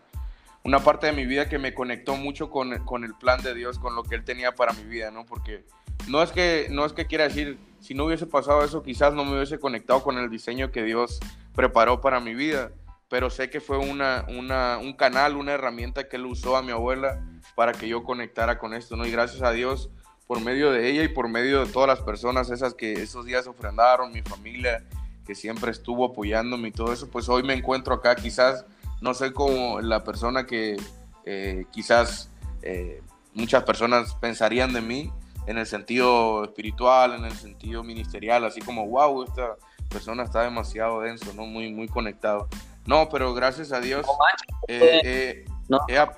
una 0.64 0.80
parte 0.80 1.06
de 1.06 1.12
mi 1.12 1.26
vida 1.26 1.49
que 1.49 1.58
me 1.58 1.75
conectó 1.75 2.16
mucho 2.16 2.50
con, 2.50 2.84
con, 2.87 3.04
el 3.04 3.14
plan 3.14 3.42
de 3.42 3.54
Dios, 3.54 3.78
con 3.78 3.94
lo 3.94 4.02
que 4.02 4.14
Él 4.14 4.25
tenía 4.25 4.54
para 4.54 4.73
mi 4.73 4.84
vida, 4.84 5.11
¿no? 5.11 5.26
Porque 5.26 5.66
no 6.08 6.23
es 6.23 6.32
que, 6.32 6.68
no 6.70 6.87
es 6.87 6.94
que 6.94 7.06
quiera 7.06 7.25
decir, 7.25 7.58
si 7.80 7.92
no 7.92 8.06
hubiese 8.06 8.26
pasado 8.26 8.64
eso, 8.64 8.82
quizás 8.82 9.12
no 9.12 9.26
me 9.26 9.34
hubiese 9.34 9.58
conectado 9.58 10.02
con 10.02 10.16
el 10.16 10.30
diseño 10.30 10.70
que 10.70 10.82
Dios 10.82 11.20
preparó 11.54 12.00
para 12.00 12.18
mi 12.18 12.34
vida, 12.34 12.73
pero 13.11 13.28
sé 13.28 13.50
que 13.50 13.61
fue 13.61 13.76
una, 13.76 14.25
una, 14.28 14.78
un 14.78 14.94
canal, 14.94 15.37
una 15.37 15.52
herramienta 15.52 16.08
que 16.08 16.16
Él 16.16 16.25
usó 16.25 16.56
a 16.56 16.62
mi 16.62 16.73
abuela 16.73 17.23
para 17.54 17.73
que 17.73 17.87
yo 17.87 18.02
conectara 18.02 18.58
con 18.58 18.73
esto, 18.73 18.96
¿no? 18.96 19.06
Y 19.06 19.11
gracias 19.11 19.42
a 19.42 19.52
Dios, 19.52 19.90
por 20.26 20.40
medio 20.40 20.73
de 20.73 20.88
ella 20.88 21.02
y 21.02 21.09
por 21.09 21.28
medio 21.28 21.64
de 21.64 21.73
todas 21.73 21.88
las 21.88 22.00
personas 22.00 22.50
esas 22.50 22.75
que 22.75 22.95
esos 22.95 23.26
días 23.26 23.47
ofrendaron, 23.47 24.12
mi 24.12 24.23
familia 24.23 24.85
que 25.26 25.35
siempre 25.35 25.71
estuvo 25.71 26.04
apoyándome 26.04 26.69
y 26.69 26.73
todo 26.73 26.93
eso, 26.93 27.09
pues 27.09 27.28
hoy 27.28 27.43
me 27.43 27.54
encuentro 27.54 27.95
acá 27.95 28.14
quizás 28.14 28.64
no 29.00 29.14
soy 29.14 29.33
como 29.33 29.81
la 29.81 30.04
persona 30.04 30.47
que 30.47 30.76
eh, 31.25 31.64
quizás 31.71 32.31
eh, 32.62 33.02
muchas 33.35 33.64
personas 33.64 34.14
pensarían 34.14 34.73
de 34.73 34.81
mí 34.81 35.12
en 35.47 35.59
el 35.59 35.66
sentido 35.66 36.45
espiritual, 36.45 37.14
en 37.14 37.25
el 37.25 37.33
sentido 37.33 37.83
ministerial, 37.83 38.45
así 38.45 38.61
como, 38.61 38.87
wow, 38.87 39.25
esta 39.25 39.57
persona 39.90 40.23
está 40.23 40.43
demasiado 40.43 41.00
denso, 41.00 41.33
¿no? 41.35 41.45
Muy, 41.45 41.73
muy 41.73 41.87
conectado. 41.87 42.49
No, 42.87 43.09
pero 43.11 43.35
gracias 43.35 43.73
a 43.73 43.81
Dios. 43.81 44.07
No 44.07 44.12
manches, 44.19 46.14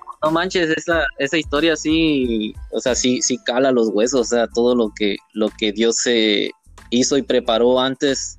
esa, 0.54 1.04
esa 1.18 1.38
historia 1.38 1.76
sí, 1.76 2.54
o 2.70 2.80
sea, 2.80 2.94
sí, 2.94 3.23
sí 3.23 3.38
cala 3.44 3.70
los 3.70 3.88
huesos, 3.88 4.20
o 4.20 4.25
sea, 4.25 4.46
todo 4.49 4.75
lo 4.75 4.92
que, 4.94 5.16
lo 5.35 5.50
que 5.50 5.73
Dios 5.73 5.96
se 5.96 6.50
hizo 6.90 7.16
y 7.16 7.23
preparó 7.23 7.80
antes 7.80 8.38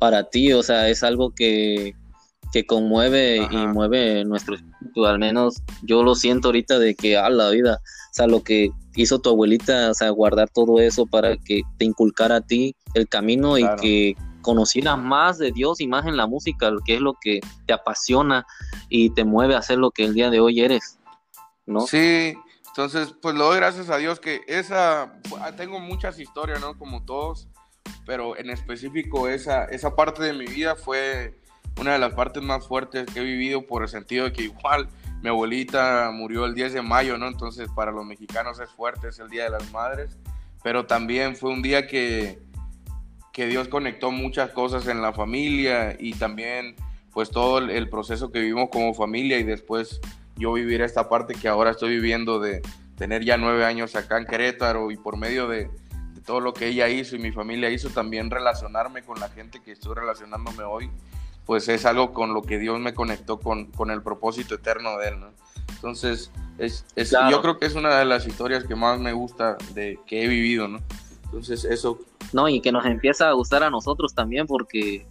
para 0.00 0.28
ti, 0.28 0.52
o 0.52 0.62
sea, 0.62 0.88
es 0.88 1.02
algo 1.02 1.30
que, 1.30 1.94
que 2.52 2.66
conmueve 2.66 3.36
y 3.50 3.66
mueve 3.68 4.24
nuestro 4.24 4.56
espíritu, 4.56 5.06
al 5.06 5.18
menos 5.18 5.62
yo 5.82 6.02
lo 6.02 6.14
siento 6.14 6.48
ahorita 6.48 6.78
de 6.78 6.94
que 6.94 7.16
a 7.16 7.28
la 7.30 7.50
vida, 7.50 7.80
o 7.82 8.14
sea, 8.14 8.26
lo 8.26 8.42
que 8.42 8.70
hizo 8.96 9.18
tu 9.18 9.30
abuelita, 9.30 9.90
o 9.90 9.94
sea, 9.94 10.10
guardar 10.10 10.48
todo 10.50 10.78
eso 10.78 11.06
para 11.06 11.36
que 11.36 11.62
te 11.78 11.84
inculcara 11.84 12.36
a 12.36 12.40
ti 12.40 12.76
el 12.94 13.08
camino 13.08 13.58
y 13.58 13.64
que 13.80 14.14
conocieras 14.42 14.98
más 14.98 15.38
de 15.38 15.50
Dios 15.50 15.80
y 15.80 15.88
más 15.88 16.06
en 16.06 16.16
la 16.16 16.26
música, 16.26 16.70
que 16.84 16.94
es 16.94 17.00
lo 17.00 17.14
que 17.20 17.40
te 17.66 17.72
apasiona 17.72 18.46
y 18.88 19.10
te 19.10 19.24
mueve 19.24 19.54
a 19.54 19.58
hacer 19.58 19.78
lo 19.78 19.90
que 19.90 20.04
el 20.04 20.14
día 20.14 20.30
de 20.30 20.38
hoy 20.38 20.60
eres, 20.60 20.98
¿no? 21.66 21.80
Sí, 21.82 22.36
entonces 22.68 23.14
pues 23.20 23.34
le 23.34 23.40
doy 23.40 23.56
gracias 23.56 23.90
a 23.90 23.96
Dios 23.96 24.20
que 24.20 24.42
esa, 24.46 25.20
tengo 25.56 25.80
muchas 25.80 26.18
historias, 26.18 26.60
¿no? 26.60 26.76
Como 26.78 27.04
todos, 27.04 27.48
pero 28.06 28.36
en 28.36 28.50
específico 28.50 29.28
esa, 29.28 29.64
esa 29.66 29.94
parte 29.94 30.22
de 30.22 30.32
mi 30.32 30.46
vida 30.46 30.76
fue 30.76 31.38
una 31.80 31.92
de 31.92 31.98
las 31.98 32.14
partes 32.14 32.42
más 32.42 32.66
fuertes 32.66 33.06
que 33.12 33.20
he 33.20 33.24
vivido 33.24 33.66
por 33.66 33.82
el 33.82 33.88
sentido 33.88 34.26
de 34.26 34.32
que 34.32 34.42
igual 34.44 34.88
mi 35.22 35.28
abuelita 35.28 36.10
murió 36.12 36.44
el 36.44 36.54
10 36.54 36.74
de 36.74 36.82
mayo, 36.82 37.16
¿no? 37.16 37.28
Entonces 37.28 37.68
para 37.74 37.90
los 37.90 38.04
mexicanos 38.04 38.60
es 38.60 38.70
fuerte, 38.70 39.08
es 39.08 39.18
el 39.18 39.30
Día 39.30 39.44
de 39.44 39.50
las 39.50 39.72
Madres, 39.72 40.18
pero 40.62 40.86
también 40.86 41.36
fue 41.36 41.50
un 41.50 41.62
día 41.62 41.86
que, 41.86 42.38
que 43.32 43.46
Dios 43.46 43.68
conectó 43.68 44.10
muchas 44.10 44.50
cosas 44.50 44.86
en 44.86 45.02
la 45.02 45.12
familia 45.12 45.96
y 45.98 46.14
también 46.14 46.76
pues 47.12 47.30
todo 47.30 47.58
el, 47.58 47.88
proceso 47.88 48.30
que 48.32 48.40
vivimos 48.40 48.68
como 48.70 48.92
familia 48.92 49.38
y 49.38 49.44
después 49.44 50.00
yo 50.36 50.52
vivir 50.52 50.82
esta 50.82 51.08
parte 51.08 51.34
que 51.34 51.48
ahora 51.48 51.70
estoy 51.70 51.90
viviendo 51.90 52.40
de 52.40 52.62
tener 52.96 53.24
ya 53.24 53.36
nueve 53.36 53.64
años 53.64 53.96
acá 53.96 54.18
en 54.18 54.26
Querétaro 54.26 54.90
y 54.90 54.96
por 54.96 55.16
medio 55.16 55.48
de, 55.48 55.70
de 56.14 56.20
todo 56.24 56.40
lo 56.40 56.54
que 56.54 56.68
ella 56.68 56.88
hizo 56.88 57.16
y 57.16 57.18
mi 57.18 57.32
familia 57.32 57.70
hizo, 57.70 57.90
también 57.90 58.30
relacionarme 58.30 59.02
con 59.02 59.20
la 59.20 59.28
gente 59.28 59.60
que 59.62 59.72
estoy 59.72 59.94
relacionándome 59.94 60.64
hoy 60.64 60.90
pues 61.46 61.68
es 61.68 61.84
algo 61.84 62.12
con 62.12 62.34
lo 62.34 62.42
que 62.42 62.58
Dios 62.58 62.78
me 62.80 62.94
conectó 62.94 63.38
con, 63.38 63.66
con 63.66 63.90
el 63.90 64.02
propósito 64.02 64.54
eterno 64.54 64.98
de 64.98 65.08
Él, 65.08 65.20
¿no? 65.20 65.30
Entonces, 65.68 66.30
es, 66.58 66.86
es 66.96 67.14
yo 67.30 67.42
creo 67.42 67.58
que 67.58 67.66
es 67.66 67.74
una 67.74 67.98
de 67.98 68.04
las 68.04 68.26
historias 68.26 68.64
que 68.64 68.74
más 68.74 68.98
me 68.98 69.12
gusta 69.12 69.56
de 69.74 69.98
que 70.06 70.24
he 70.24 70.28
vivido, 70.28 70.68
¿no? 70.68 70.80
Entonces, 71.24 71.64
eso. 71.64 71.98
No, 72.32 72.48
y 72.48 72.60
que 72.60 72.72
nos 72.72 72.86
empieza 72.86 73.28
a 73.28 73.32
gustar 73.32 73.62
a 73.62 73.70
nosotros 73.70 74.14
también, 74.14 74.46
porque 74.46 75.06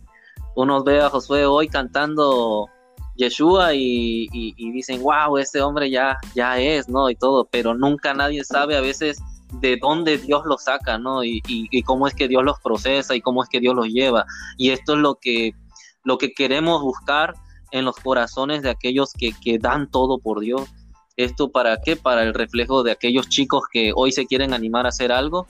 uno 0.56 0.84
ve 0.84 1.01
a 1.01 1.10
Josué 1.10 1.46
hoy 1.46 1.68
cantando 1.68 2.70
Yeshua 3.15 3.74
y, 3.74 4.27
dicen, 4.58 5.01
wow, 5.01 5.38
este 5.38 5.62
hombre 5.62 5.89
ya, 5.89 6.17
ya 6.36 6.60
es, 6.60 6.89
¿no? 6.89 7.10
Y 7.10 7.15
todo, 7.15 7.48
pero 7.51 7.74
nunca 7.74 8.13
nadie 8.13 8.43
sabe 8.43 8.75
a 8.75 8.82
veces 8.82 9.22
de 9.62 9.77
dónde 9.79 10.17
Dios 10.17 10.43
los 10.46 10.63
saca, 10.63 10.98
¿no? 10.98 11.24
Y, 11.24 11.41
y, 11.48 11.84
cómo 11.84 12.08
es 12.08 12.15
que 12.15 12.27
Dios 12.27 12.43
los 12.43 12.60
procesa 12.60 13.15
y 13.15 13.22
cómo 13.22 13.43
es 13.43 13.50
que 13.50 13.60
Dios 13.60 13.75
los 13.75 13.88
lleva. 13.88 14.25
Y 14.58 14.72
esto 14.72 14.93
es 14.93 15.00
lo 15.00 15.15
que 15.15 15.53
lo 16.03 16.17
que 16.17 16.34
queremos 16.34 16.82
buscar 16.82 17.34
en 17.72 17.86
los 17.86 17.96
corazones 17.96 18.62
de 18.62 18.70
aquellos 18.70 19.13
que, 19.13 19.34
dan 19.60 19.89
todo 19.89 20.20
por 20.20 20.39
Dios. 20.39 20.70
¿Esto 21.17 21.51
para 21.51 21.79
qué? 21.82 21.96
Para 21.96 22.24
el 22.24 22.34
reflejo 22.34 22.84
de 22.84 22.91
aquellos 22.91 23.29
chicos 23.29 23.63
que 23.72 23.91
hoy 23.96 24.12
se 24.12 24.25
quieren 24.25 24.53
animar 24.53 24.86
a 24.86 24.89
hacer 24.89 25.12
algo 25.12 25.48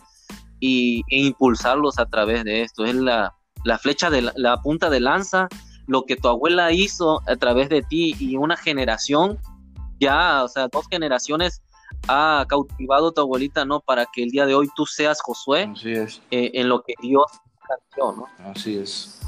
y, 0.60 1.02
e 1.10 1.20
impulsarlos 1.20 2.00
a 2.00 2.06
través 2.06 2.44
de 2.44 2.62
esto. 2.62 2.86
Es 2.86 2.96
la, 2.96 3.34
flecha 3.80 4.10
de 4.10 4.22
la, 4.36 4.62
punta 4.62 4.90
de 4.90 5.00
lanza, 5.00 5.48
lo 5.88 6.06
que 6.06 6.16
tu 6.16 6.28
abuela 6.28 6.72
hizo 6.72 7.22
a 7.28 7.36
través 7.36 7.70
de 7.70 7.82
ti 7.82 8.16
y 8.20 8.38
una 8.38 8.58
generación, 8.58 9.40
ya, 10.00 10.44
o 10.44 10.48
sea, 10.48 10.68
dos 10.68 10.88
generaciones 10.90 11.62
ha 12.08 12.46
cautivado 12.48 13.12
tu 13.12 13.22
abuelita, 13.22 13.66
¿no? 13.66 13.80
Para 13.80 14.06
que 14.06 14.24
el 14.24 14.32
día 14.32 14.46
de 14.46 14.56
hoy 14.56 14.70
tú 14.76 14.86
seas 14.86 15.22
Josué 15.22 15.72
eh, 15.84 16.52
en 16.54 16.70
lo 16.70 16.84
que 16.84 16.94
Dios 17.02 17.26
cambió, 17.68 18.24
¿no? 18.24 18.50
Así 18.50 18.78
es. 18.78 19.20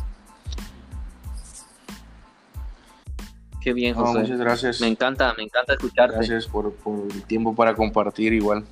Qué 3.62 3.74
bien, 3.74 3.96
José. 3.96 4.20
muchas 4.20 4.40
gracias. 4.40 4.82
Me 4.82 4.88
encanta, 4.88 5.34
me 5.36 5.44
encanta 5.44 5.74
escucharte. 5.74 6.18
Gracias 6.18 6.46
por, 6.46 6.72
el 7.12 7.24
tiempo 7.24 7.56
para 7.56 7.74
compartir 7.74 8.32
igual. 8.34 8.64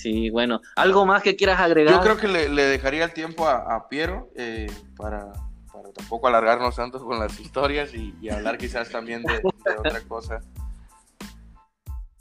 Sí, 0.00 0.30
bueno. 0.30 0.62
¿Algo 0.76 1.04
más 1.04 1.22
que 1.22 1.36
quieras 1.36 1.60
agregar? 1.60 1.94
Yo 1.94 2.00
creo 2.00 2.16
que 2.16 2.28
le, 2.28 2.48
dejaría 2.48 3.04
el 3.04 3.12
tiempo 3.12 3.46
a, 3.46 3.86
Piero 3.88 4.30
eh, 4.34 4.66
para, 4.96 5.30
tampoco 5.94 6.26
alargarnos 6.26 6.74
tanto 6.76 7.04
con 7.04 7.18
las 7.18 7.38
historias 7.38 7.92
y, 7.92 8.30
hablar 8.30 8.56
quizás 8.56 8.88
también 8.88 9.22
de, 9.22 9.42
otra 9.78 10.00
cosa. 10.08 10.40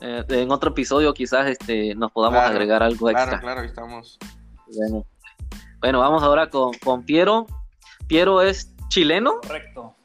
Eh, 0.01 0.25
en 0.27 0.51
otro 0.51 0.71
episodio 0.71 1.13
quizás 1.13 1.47
este, 1.47 1.95
nos 1.95 2.11
podamos 2.11 2.39
agregar 2.39 2.83
algo 2.83 3.09
extra. 3.09 3.39
Claro, 3.39 3.41
claro, 3.41 3.63
estamos. 3.63 4.17
Bueno, 4.67 5.05
bueno 5.79 5.99
vamos 5.99 6.21
ahora 6.21 6.49
con, 6.49 6.73
con 6.83 7.03
Piero. 7.05 7.47
Piero 8.07 8.41
es 8.41 8.75
¿Chileno? 8.89 9.39
Correcto. 9.41 9.95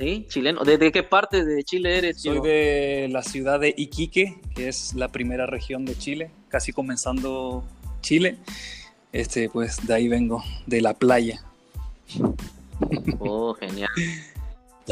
Sí, 0.00 0.24
chileno. 0.30 0.64
¿De, 0.64 0.90
qué 0.92 1.02
parte 1.02 1.44
de 1.44 1.62
Chile 1.62 1.98
eres? 1.98 2.22
Soy 2.22 2.40
de 2.40 3.08
la 3.12 3.22
ciudad 3.22 3.60
de 3.60 3.74
Iquique, 3.76 4.40
que 4.54 4.68
es 4.68 4.94
la 4.94 5.08
primera 5.08 5.44
región 5.44 5.84
de 5.84 5.94
Chile, 5.94 6.30
casi 6.48 6.72
comenzando 6.72 7.62
Chile. 8.00 8.38
Este, 9.12 9.50
pues 9.50 9.86
de 9.86 9.92
ahí 9.92 10.08
vengo, 10.08 10.42
de 10.66 10.80
la 10.80 10.94
playa. 10.94 11.42
Oh, 13.18 13.54
genial. 13.54 13.90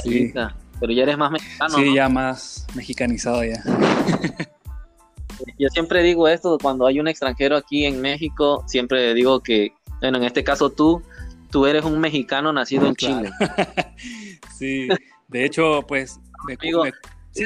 Sí. 0.05 0.33
Pero 0.79 0.93
ya 0.93 1.03
eres 1.03 1.19
más 1.19 1.33
mexicano. 1.33 1.77
Sí, 1.77 1.93
ya 1.93 2.09
más 2.09 2.67
mexicanizado 2.77 3.43
ya. 3.43 3.61
Yo 5.59 5.69
siempre 5.71 6.05
digo 6.05 6.29
esto 6.29 6.57
cuando 6.63 6.87
hay 6.87 7.01
un 7.01 7.09
extranjero 7.09 7.57
aquí 7.57 7.85
en 7.85 8.01
México, 8.01 8.63
siempre 8.69 9.13
digo 9.15 9.41
que, 9.41 9.73
bueno, 10.01 10.19
en 10.19 10.25
este 10.25 10.45
caso 10.45 10.71
tú, 10.71 11.03
tú 11.51 11.67
eres 11.67 11.85
un 11.85 11.99
mexicano 11.99 12.53
nacido 12.53 12.87
en 12.87 12.95
Chile. 12.95 13.31
Sí, 14.59 14.89
de 15.29 15.45
hecho, 15.45 15.83
pues... 15.87 16.21
Me, 16.47 16.55
Amigo, 16.55 16.85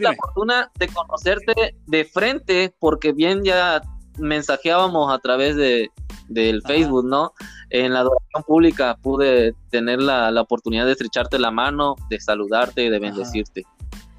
la 0.01 0.15
fortuna 0.15 0.71
de 0.79 0.89
conocerte 0.89 1.77
de 1.87 2.05
frente, 2.05 2.75
porque 2.79 3.13
bien 3.13 3.43
ya 3.45 3.83
mensajeábamos 4.19 5.13
a 5.13 5.19
través 5.19 5.57
de, 5.57 5.91
del 6.29 6.63
Facebook, 6.63 7.05
¿no? 7.05 7.33
En 7.71 7.93
la 7.95 8.01
adoración 8.01 8.43
pública 8.47 8.99
pude 9.03 9.55
tener 9.71 10.01
la, 10.01 10.29
oportunidad 10.41 10.87
de 10.87 10.93
estrecharte 10.93 11.39
la 11.39 11.51
mano, 11.51 11.97
de 12.09 12.21
saludarte 12.21 12.85
y 12.85 12.91
de 12.91 12.99
bendecirte. 12.99 13.65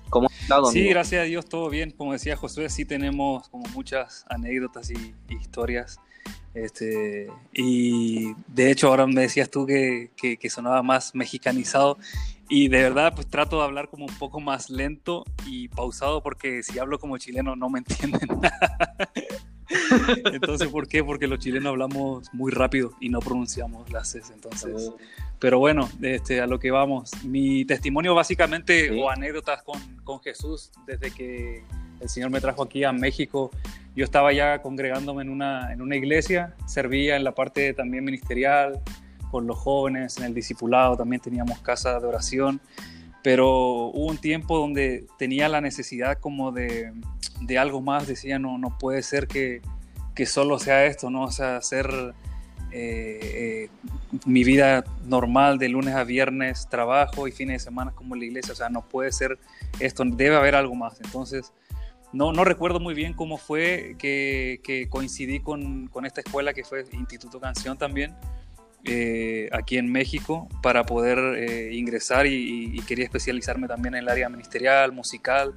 ¿Cómo 0.09 0.27
has 0.27 0.41
estado? 0.41 0.65
Sí, 0.67 0.87
gracias 0.89 1.21
a 1.21 1.25
Dios, 1.25 1.45
todo 1.45 1.69
bien. 1.69 1.91
Como 1.91 2.13
decía 2.13 2.35
Josué, 2.35 2.69
sí 2.69 2.85
tenemos 2.85 3.49
como 3.49 3.65
muchas 3.69 4.25
anécdotas 4.29 4.91
y 4.91 5.15
historias 5.29 5.99
este, 6.53 7.31
y 7.51 8.33
de 8.47 8.69
hecho 8.69 8.87
ahora 8.87 9.07
me 9.07 9.21
decías 9.21 9.49
tú 9.49 9.65
que, 9.65 10.11
que, 10.15 10.49
sonaba 10.51 10.83
más 10.83 11.15
mexicanizado 11.15 11.97
y 12.53 12.67
de 12.67 12.83
verdad 12.83 13.15
pues 13.15 13.25
trato 13.25 13.57
de 13.57 13.63
hablar 13.63 13.89
como 13.89 14.05
un 14.05 14.15
poco 14.19 14.39
más 14.39 14.69
lento 14.69 15.23
y 15.47 15.69
pausado 15.69 16.21
porque 16.21 16.61
si 16.61 16.77
hablo 16.77 16.99
como 16.99 17.17
chileno 17.17 17.55
no 17.55 17.67
me 17.67 17.79
entienden 17.87 18.29
Entonces, 20.31 20.67
¿por 20.67 20.87
qué? 20.87 21.03
Porque 21.03 21.25
los 21.25 21.39
chilenos 21.39 21.71
hablamos 21.71 22.31
muy 22.31 22.51
rápido 22.51 22.93
y 22.99 23.09
no 23.09 23.21
pronunciamos 23.21 23.91
las 23.91 24.13
S. 24.13 24.31
Entonces, 24.31 24.91
pero 25.39 25.57
bueno, 25.57 25.89
este, 26.03 26.41
a 26.41 26.45
lo 26.45 26.59
que 26.59 26.69
vamos. 26.69 27.09
Mi 27.23 27.65
testimonio 27.65 28.13
básicamente 28.13 28.91
o 29.01 29.09
anécdotas 29.09 29.63
con, 29.63 29.79
con 30.03 30.21
Jesús 30.21 30.71
desde 30.85 31.09
que 31.09 31.63
el 32.01 32.09
Señor 32.09 32.29
me 32.29 32.39
trajo 32.39 32.61
aquí 32.61 32.83
a 32.83 32.91
México. 32.91 33.49
Yo 33.95 34.03
estaba 34.03 34.31
ya 34.31 34.61
congregándome 34.61 35.23
en 35.23 35.29
una, 35.29 35.73
en 35.73 35.81
una 35.81 35.95
iglesia, 35.95 36.55
servía 36.67 37.15
en 37.15 37.23
la 37.23 37.33
parte 37.33 37.73
también 37.73 38.03
ministerial, 38.03 38.81
con 39.33 39.47
los 39.47 39.57
jóvenes, 39.57 40.19
en 40.19 40.25
el 40.25 40.35
discipulado, 40.35 40.95
también 40.95 41.19
teníamos 41.19 41.57
casa 41.61 41.99
de 41.99 42.05
oración, 42.05 42.61
pero 43.23 43.49
hubo 43.87 44.05
un 44.05 44.19
tiempo 44.19 44.59
donde 44.59 45.07
tenía 45.17 45.49
la 45.49 45.59
necesidad 45.59 46.19
como 46.19 46.51
de, 46.51 46.93
de 47.41 47.57
algo 47.57 47.81
más, 47.81 48.05
decía, 48.05 48.37
no, 48.37 48.59
no 48.59 48.77
puede 48.77 49.01
ser 49.01 49.27
que, 49.27 49.63
que 50.13 50.27
solo 50.27 50.59
sea 50.59 50.85
esto, 50.85 51.09
¿no? 51.09 51.23
O 51.23 51.31
sea, 51.31 51.57
hacer 51.57 52.13
eh, 52.71 53.19
eh, 53.23 53.69
mi 54.27 54.43
vida 54.43 54.83
normal 55.03 55.57
de 55.57 55.69
lunes 55.69 55.95
a 55.95 56.03
viernes, 56.03 56.67
trabajo 56.69 57.27
y 57.27 57.31
fines 57.31 57.55
de 57.55 57.65
semana 57.65 57.89
como 57.89 58.13
en 58.13 58.19
la 58.19 58.27
iglesia, 58.27 58.53
o 58.53 58.55
sea, 58.55 58.69
no 58.69 58.87
puede 58.87 59.11
ser 59.11 59.39
esto, 59.79 60.03
debe 60.05 60.35
haber 60.35 60.53
algo 60.53 60.75
más. 60.75 61.01
Entonces, 61.03 61.51
no, 62.13 62.31
no 62.31 62.43
recuerdo 62.43 62.79
muy 62.79 62.93
bien 62.93 63.13
cómo 63.13 63.37
fue 63.39 63.95
que, 63.97 64.87
coincidí 64.91 65.39
con, 65.39 65.89
esta 66.05 66.21
escuela 66.21 66.53
que 66.53 66.63
fue 66.63 66.85
Instituto 66.91 67.39
Canción 67.39 67.75
también, 67.75 68.15
eh, 68.85 69.47
aquí 69.53 69.77
en 69.77 69.89
México, 69.89 70.49
para 70.61 70.85
poder 70.85 71.17
eh, 71.37 71.73
ingresar 71.73 72.25
y, 72.27 72.77
quería 72.85 73.05
especializarme 73.05 73.67
también 73.67 73.95
en 73.95 74.01
el 74.01 74.09
área 74.09 74.27
ministerial, 74.27 74.91
musical 74.91 75.53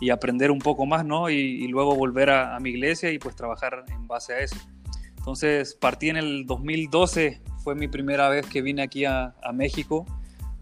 y 0.00 0.10
aprender 0.10 0.50
un 0.50 0.58
poco 0.58 0.84
más, 0.84 1.04
¿no? 1.04 1.30
Y, 1.30 1.68
luego 1.68 1.94
volver 1.94 2.30
a, 2.30 2.58
mi 2.58 2.70
iglesia 2.70 3.12
y 3.12 3.18
pues 3.20 3.36
trabajar 3.36 3.84
en 3.88 4.08
base 4.08 4.32
a 4.32 4.38
eso. 4.40 4.56
Entonces 5.16 5.74
partí 5.74 6.10
en 6.10 6.16
el 6.16 6.46
2012, 6.46 7.40
fue 7.62 7.76
mi 7.76 7.86
primera 7.86 8.28
vez 8.28 8.44
que 8.46 8.60
vine 8.60 8.82
aquí 8.82 9.04
a, 9.04 9.34
México. 9.52 10.04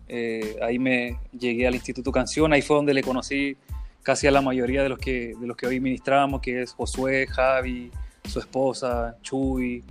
Eh, 0.07 0.57
ahí 0.63 0.79
me 0.79 1.19
llegué 1.33 1.67
al 1.67 1.75
Instituto 1.75 2.13
Canción, 2.13 2.53
ahí 2.53 2.61
fue 2.61 2.77
donde 2.77 2.93
le 2.93 3.03
conocí 3.03 3.57
casi 4.03 4.27
a 4.27 4.31
la 4.31 4.43
mayoría 4.43 4.83
de 4.83 4.91
los 4.91 4.99
que, 4.99 5.35
de 5.41 5.47
los 5.47 5.57
que 5.57 5.67
hoy 5.67 5.81
ministramos, 5.81 6.43
que 6.43 6.61
es 6.61 6.75
Josué, 6.75 7.27
Javi, 7.27 7.91
su 8.25 8.39
esposa, 8.39 9.17
Chuy, 9.23 9.83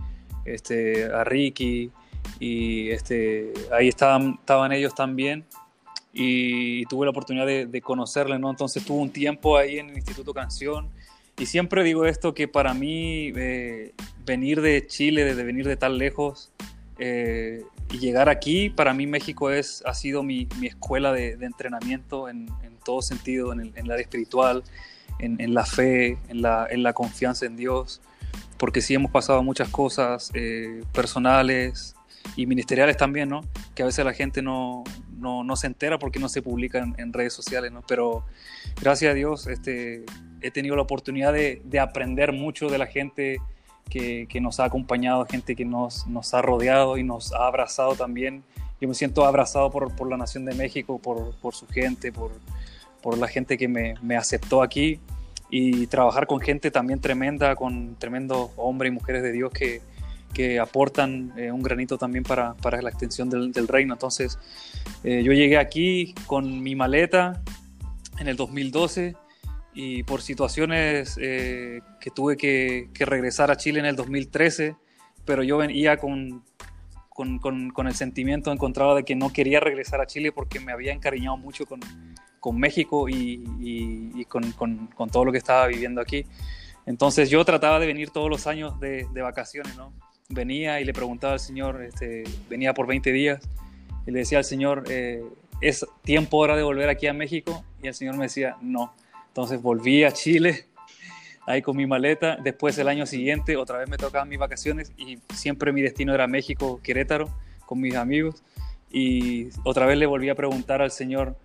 este, 0.46 1.06
a 1.06 1.24
Ricky, 1.24 1.92
y 2.40 2.90
este, 2.90 3.54
ahí 3.72 3.88
estaban, 3.88 4.38
estaban 4.40 4.72
ellos 4.72 4.96
también, 4.96 5.46
y, 6.14 6.86
tuve 6.86 7.06
la 7.06 7.12
oportunidad 7.12 7.46
de, 7.46 7.66
de 7.68 7.82
conocerle, 7.82 8.38
¿no? 8.38 8.50
Entonces 8.50 8.84
tuve 8.84 9.02
un 9.02 9.12
tiempo 9.12 9.58
ahí 9.58 9.80
en 9.80 9.90
el 9.90 9.96
Instituto 9.98 10.34
Canción, 10.34 10.90
y 11.38 11.48
siempre 11.48 11.84
digo 11.84 12.06
esto, 12.06 12.34
que 12.34 12.48
para 12.48 12.74
mí 12.74 13.32
eh, 13.36 13.94
venir 14.26 14.62
de 14.62 14.86
Chile, 14.86 15.24
desde 15.24 15.44
venir 15.44 15.68
de 15.68 15.76
tan 15.76 15.98
lejos 15.98 16.52
eh, 17.00 17.64
y 17.92 17.98
llegar 17.98 18.30
aquí, 18.30 18.70
para 18.70 18.94
mí 18.94 19.08
México 19.08 19.50
es, 19.50 19.82
ha 19.86 19.94
sido 19.94 20.24
mi, 20.24 20.48
mi 20.60 20.68
escuela 20.68 21.12
de, 21.12 21.38
de 21.38 21.46
entrenamiento 21.46 22.30
en, 22.30 22.48
en, 22.64 22.78
todo 22.84 23.02
sentido, 23.02 23.54
en 23.54 23.60
el, 23.60 23.74
en 23.76 23.92
área 23.92 24.04
espiritual, 24.04 24.64
en, 25.20 25.40
en, 25.42 25.54
la 25.54 25.66
fe, 25.66 26.18
la, 26.30 26.68
en 26.70 26.84
la 26.84 26.94
confianza 26.94 27.46
en 27.46 27.56
Dios, 27.56 28.02
porque 28.58 28.82
sí 28.82 28.94
hemos 28.94 29.12
pasado 29.12 29.42
muchas 29.42 29.70
cosas 29.70 30.32
eh, 30.36 30.84
personales 30.94 31.96
y 32.36 32.46
ministeriales 32.46 32.98
también, 32.98 33.30
¿no? 33.30 33.42
Que 33.76 33.84
a 33.84 33.86
veces 33.86 34.06
la 34.06 34.14
gente 34.14 34.42
no, 34.42 34.84
no, 35.18 35.44
no 35.44 35.56
se 35.56 35.68
entera 35.68 36.00
porque 36.00 36.20
no 36.20 36.30
se 36.30 36.42
publica 36.42 36.80
en, 36.98 37.14
redes 37.14 37.34
sociales, 37.34 37.72
¿no? 37.72 37.84
Pero 37.88 38.26
gracias 38.82 39.12
a 39.12 39.14
Dios 39.14 39.48
este, 39.48 40.06
he 40.42 40.52
tenido 40.52 40.76
la 40.76 40.82
oportunidad 40.82 41.34
de, 41.34 41.62
de 41.64 41.80
aprender 41.80 42.34
mucho 42.34 42.70
de 42.70 42.78
la 42.78 42.88
gente 42.88 43.38
que, 43.90 44.28
que, 44.30 44.42
nos 44.42 44.60
ha 44.60 44.66
acompañado, 44.66 45.26
gente 45.26 45.56
que 45.56 45.66
nos, 45.66 46.08
nos 46.08 46.34
ha 46.34 46.42
rodeado 46.42 46.98
y 46.98 47.04
nos 47.04 47.34
ha 47.34 47.48
abrazado 47.48 47.96
también. 47.96 48.44
Yo 48.80 48.88
me 48.88 48.96
siento 48.96 49.26
abrazado 49.26 49.70
por, 49.70 49.96
por 49.96 50.10
la 50.10 50.18
Nación 50.18 50.46
de 50.46 50.56
México, 50.56 51.00
por, 51.00 51.36
por 51.36 51.54
su 51.54 51.68
gente, 51.68 52.12
por, 52.12 52.32
por, 53.02 53.18
la 53.18 53.28
gente 53.28 53.58
que 53.58 53.68
me, 53.68 53.96
me 54.02 54.16
aceptó 54.16 54.64
aquí 54.64 55.00
y 55.52 55.86
trabajar 55.88 56.26
con 56.26 56.40
gente 56.40 56.72
también 56.72 57.00
tremenda, 57.00 57.56
con 57.56 57.96
tremendos 58.00 58.52
hombres 58.56 58.92
y 58.92 58.96
mujeres 58.96 59.22
de 59.22 59.34
Dios 59.34 59.52
que, 59.52 59.82
que 60.34 60.60
aportan 60.60 61.34
eh, 61.38 61.52
un 61.52 61.62
granito 61.62 61.98
también 61.98 62.24
para, 62.24 62.54
para 62.56 62.82
la 62.82 62.90
extensión 62.90 63.30
del, 63.30 63.68
reino. 63.68 63.94
Entonces, 63.94 64.40
eh, 65.04 65.22
yo 65.24 65.34
llegué 65.34 65.58
aquí 65.58 66.14
con 66.26 66.62
mi 66.62 66.76
maleta 66.76 67.42
en 68.20 68.28
el 68.28 68.36
2012 68.36 69.16
y 69.74 70.04
por 70.04 70.22
situaciones 70.22 71.18
eh, 71.22 71.82
que 72.00 72.12
tuve 72.12 72.38
que, 72.38 72.90
regresar 73.00 73.52
a 73.52 73.58
Chile 73.58 73.80
en 73.80 73.86
el 73.86 73.96
2013, 73.96 74.76
pero 75.26 75.44
yo 75.44 75.58
venía 75.58 75.98
con, 75.98 76.44
con, 77.10 77.40
con, 77.40 77.88
el 77.88 77.96
sentimiento 77.96 78.52
encontrado 78.52 78.96
de 78.96 79.04
que 79.04 79.16
no 79.16 79.32
quería 79.32 79.60
regresar 79.60 80.02
a 80.02 80.08
Chile 80.08 80.32
porque 80.32 80.60
me 80.60 80.72
había 80.72 80.94
encariñado 80.94 81.38
mucho 81.38 81.66
con, 81.66 81.80
México 82.58 83.08
y, 83.08 83.44
y, 83.60 84.12
y 84.16 84.26
con, 84.26 84.52
todo 85.12 85.26
lo 85.26 85.32
que 85.32 85.38
estaba 85.38 85.68
viviendo 85.68 86.02
aquí. 86.02 86.26
Entonces 86.86 87.30
yo 87.30 87.46
trataba 87.46 87.80
de 87.80 87.86
venir 87.86 88.10
todos 88.10 88.30
los 88.30 88.48
años 88.48 88.80
de, 88.80 89.08
de 89.14 89.22
vacaciones, 89.22 89.78
¿no? 89.78 89.94
Venía 90.32 90.80
y 90.80 90.86
le 90.86 90.94
preguntaba 90.94 91.34
al 91.34 91.40
Señor, 91.40 91.84
este, 91.84 92.24
venía 92.50 92.74
por 92.74 92.88
20 92.88 93.12
días, 93.12 93.42
y 94.06 94.12
le 94.12 94.20
decía 94.20 94.40
al 94.40 94.46
Señor, 94.46 94.86
eh, 94.90 95.24
¿es 95.62 95.86
tiempo 96.04 96.38
ahora 96.38 96.56
de 96.56 96.64
volver 96.64 96.90
aquí 96.90 97.08
a 97.08 97.14
México? 97.14 97.64
Y 97.82 97.88
el 97.88 97.94
Señor 97.94 98.18
me 98.18 98.26
decía, 98.26 98.58
no. 98.62 98.94
Entonces 99.28 99.62
volví 99.62 100.04
a 100.04 100.12
Chile, 100.12 100.66
ahí 101.46 101.62
con 101.62 101.78
mi 101.78 101.86
maleta. 101.86 102.38
Después 102.44 102.78
el 102.78 102.88
año 102.88 103.06
siguiente 103.06 103.56
otra 103.58 103.78
vez 103.78 103.90
me 103.90 103.98
tocaban 103.98 104.30
mis 104.30 104.40
vacaciones 104.40 104.92
y 104.98 105.20
siempre 105.34 105.72
mi 105.72 105.82
destino 105.82 106.14
era 106.14 106.28
México, 106.28 106.80
Querétaro, 106.84 107.30
con 107.66 107.80
mis 107.80 107.96
amigos. 107.96 108.44
Y 108.90 109.50
otra 109.64 109.86
vez 109.86 109.98
le 109.98 110.06
volví 110.06 110.30
a 110.30 110.36
preguntar 110.36 110.82
al 110.82 110.92
Señor, 110.92 111.38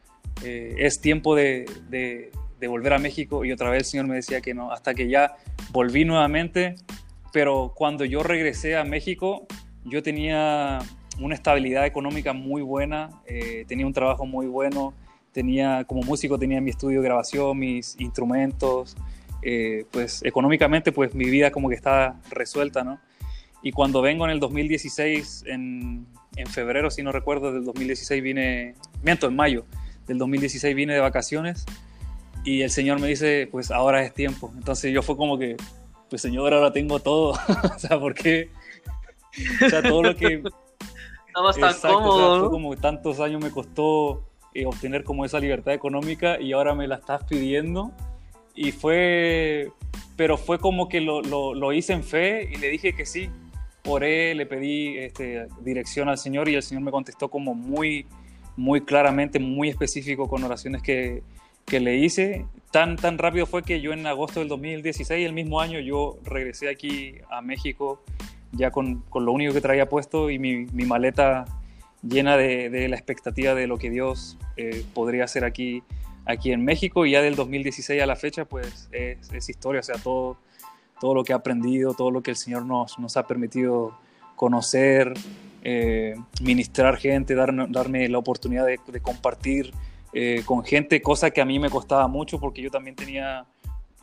eh, 0.45 0.75
¿es 0.79 1.01
tiempo 1.01 1.37
de, 1.37 1.67
de, 1.89 2.33
de, 2.59 2.69
volver 2.69 2.93
a 2.93 2.99
México? 2.99 3.45
Y 3.45 3.53
otra 3.53 3.71
vez 3.71 3.81
el 3.81 3.85
Señor 3.85 4.07
me 4.07 4.17
decía 4.17 4.41
que 4.41 4.53
no, 4.53 4.73
hasta 4.73 4.95
que 4.95 5.09
ya 5.09 5.37
volví 5.71 6.05
nuevamente. 6.05 6.75
Pero 7.37 7.75
cuando 7.75 8.07
yo 8.07 8.23
regresé 8.23 8.79
a 8.79 8.85
México, 8.85 9.47
yo 9.85 10.03
tenía 10.03 10.79
una 11.21 11.35
estabilidad 11.35 11.85
económica 11.85 12.33
muy 12.33 12.63
buena, 12.63 13.11
eh, 13.27 13.67
tenía 13.69 13.87
un 13.87 13.93
trabajo 13.93 14.25
muy 14.25 14.47
bueno, 14.47 14.95
tenía 15.33 15.85
como 15.85 16.01
músico 16.01 16.39
tenía 16.39 16.63
mi 16.63 16.71
estudio 16.71 17.03
de 17.03 17.05
grabación, 17.09 17.59
mis 17.59 17.95
instrumentos, 18.01 18.97
eh, 19.43 19.85
pues 19.91 20.23
económicamente 20.25 20.93
pues 20.93 21.15
mi 21.15 21.27
vida 21.27 21.51
como 21.51 21.69
que 21.69 21.75
estaba 21.75 22.19
resuelta, 22.31 22.85
¿no? 22.85 22.99
Y 23.63 23.71
cuando 23.71 24.01
vengo 24.01 24.25
en 24.25 24.31
el 24.31 24.41
2016, 24.41 25.45
en, 25.47 26.07
en 26.37 26.47
febrero, 26.47 26.91
si 26.91 27.03
no 27.03 27.13
recuerdo, 27.13 27.53
del 27.53 27.67
2016 27.67 28.23
vine, 28.23 28.77
miento, 29.03 29.27
en 29.27 29.37
mayo 29.37 29.67
del 30.07 30.17
2016 30.17 30.75
vine 30.75 30.95
de 30.95 31.01
vacaciones 31.01 31.67
y 32.47 32.63
el 32.63 32.71
Señor 32.71 33.01
me 33.01 33.09
dice, 33.09 33.49
pues 33.51 33.73
ahora 33.73 34.03
es 34.05 34.15
tiempo. 34.15 34.53
Entonces 34.57 34.91
yo 34.93 35.03
fue 35.03 35.17
como 35.17 35.37
que, 35.37 35.57
pues 36.09 36.23
Señor, 36.23 36.55
ahora 36.55 36.73
tengo 36.73 37.01
todo. 37.01 37.31
o 37.75 37.79
sea, 37.79 37.99
¿por 37.99 38.15
qué? 38.15 38.51
o 39.65 39.69
sea, 39.69 39.83
todo 39.83 40.03
lo 40.03 40.17
que 40.17 40.43
estabas 41.29 41.57
tan 41.57 41.71
Exacto, 41.71 41.99
cómodo. 41.99 42.33
O 42.33 42.41
sea, 42.41 42.51
como 42.51 42.77
tantos 42.77 43.21
años 43.21 43.43
me 43.43 43.51
costó 43.51 44.25
eh, 44.55 44.67
obtener 44.67 45.05
como 45.05 45.25
esa 45.25 45.39
libertad 45.39 45.75
económica 45.75 46.41
y 46.41 46.53
ahora 46.53 46.75
me 46.75 46.89
la 46.89 46.97
estás 46.97 47.25
pidiendo. 47.25 47.93
Y 48.55 48.73
fue, 48.73 49.71
pero 50.17 50.39
fue 50.39 50.59
como 50.59 50.89
que 50.89 51.01
lo, 51.01 51.21
lo, 51.21 51.55
lo 51.55 51.73
hice 51.73 51.93
en 51.93 52.03
fe 52.03 52.49
y 52.51 52.57
le 52.57 52.71
dije 52.71 52.95
que 52.95 53.05
sí. 53.05 53.29
Oré, 53.85 54.35
le 54.35 54.47
pedí 54.47 54.99
este, 54.99 55.47
dirección 55.61 56.09
al 56.09 56.19
Señor 56.19 56.49
y 56.49 56.55
el 56.55 56.63
Señor 56.63 56.83
me 56.83 56.91
contestó 56.91 57.29
como 57.29 57.55
muy, 57.55 58.07
muy 58.57 58.81
claramente, 58.81 59.39
muy 59.39 59.69
específico 59.69 60.29
con 60.29 60.43
oraciones 60.43 60.83
que, 60.83 61.23
que 61.67 61.79
le 61.79 61.97
hice. 61.97 62.47
Tan, 62.77 62.97
tan 62.97 63.17
rápido 63.17 63.47
fue 63.47 63.63
que 63.63 63.81
yo 63.81 63.95
en 63.95 64.07
agosto 64.07 64.41
del 64.41 64.51
2016, 64.51 65.27
el 65.27 65.33
mismo 65.33 65.63
año, 65.63 65.81
yo 65.81 66.19
regresé 66.25 66.69
aquí 66.69 67.15
a 67.31 67.41
México 67.41 68.05
ya 68.53 68.71
con, 68.71 69.01
con, 69.09 69.25
lo 69.25 69.33
único 69.33 69.55
que 69.55 69.63
traía 69.63 69.89
puesto 69.89 70.29
y 70.29 70.39
mi, 70.39 70.67
mi 70.67 70.85
maleta 70.85 71.47
llena 72.03 72.37
de, 72.37 72.69
de, 72.69 72.87
la 72.89 72.97
expectativa 72.97 73.55
de 73.55 73.67
lo 73.67 73.79
que 73.79 73.89
Dios 73.89 74.37
eh, 74.59 74.85
podría 74.93 75.25
hacer 75.25 75.43
aquí, 75.47 75.85
aquí 76.27 76.53
en 76.53 76.67
México. 76.67 77.07
Y 77.07 77.13
ya 77.13 77.23
del 77.23 77.35
2016 77.35 78.03
a 78.03 78.05
la 78.05 78.15
fecha, 78.15 78.45
pues 78.45 78.91
es, 78.93 79.33
es, 79.33 79.49
historia, 79.49 79.81
o 79.81 79.83
sea, 79.83 79.97
todo, 79.97 80.37
todo 81.01 81.15
lo 81.15 81.25
que 81.25 81.33
he 81.33 81.35
aprendido, 81.35 81.95
todo 81.95 82.11
lo 82.11 82.23
que 82.23 82.33
el 82.33 82.37
Señor 82.37 82.67
nos, 82.67 82.99
nos 82.99 83.17
ha 83.17 83.27
permitido 83.27 83.97
conocer, 84.35 85.15
eh, 85.63 86.15
ministrar 86.43 86.99
gente, 86.99 87.35
dar, 87.35 87.55
darme 87.71 88.07
la 88.11 88.19
oportunidad 88.19 88.67
de, 88.67 88.79
de 88.87 89.01
compartir 89.01 89.73
eh, 90.19 90.45
con 90.47 90.65
gente, 90.65 91.03
cosa 91.03 91.31
que 91.31 91.43
a 91.43 91.45
mí 91.45 91.59
me 91.59 91.69
costaba 91.69 92.09
mucho 92.09 92.41
porque 92.41 92.63
yo 92.63 92.71
también 92.71 92.97
tenía 92.97 93.45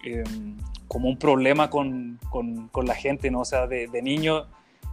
eh, 0.04 0.23
como 0.88 1.10
un 1.10 1.17
problema 1.17 1.71
con, 1.71 2.19
con, 2.30 2.86
la 2.86 2.93
gente, 2.93 3.32
¿no? 3.32 3.39
O 3.39 3.45
sea, 3.45 3.65
de, 3.65 3.88
de, 3.88 4.04
niño, 4.04 4.45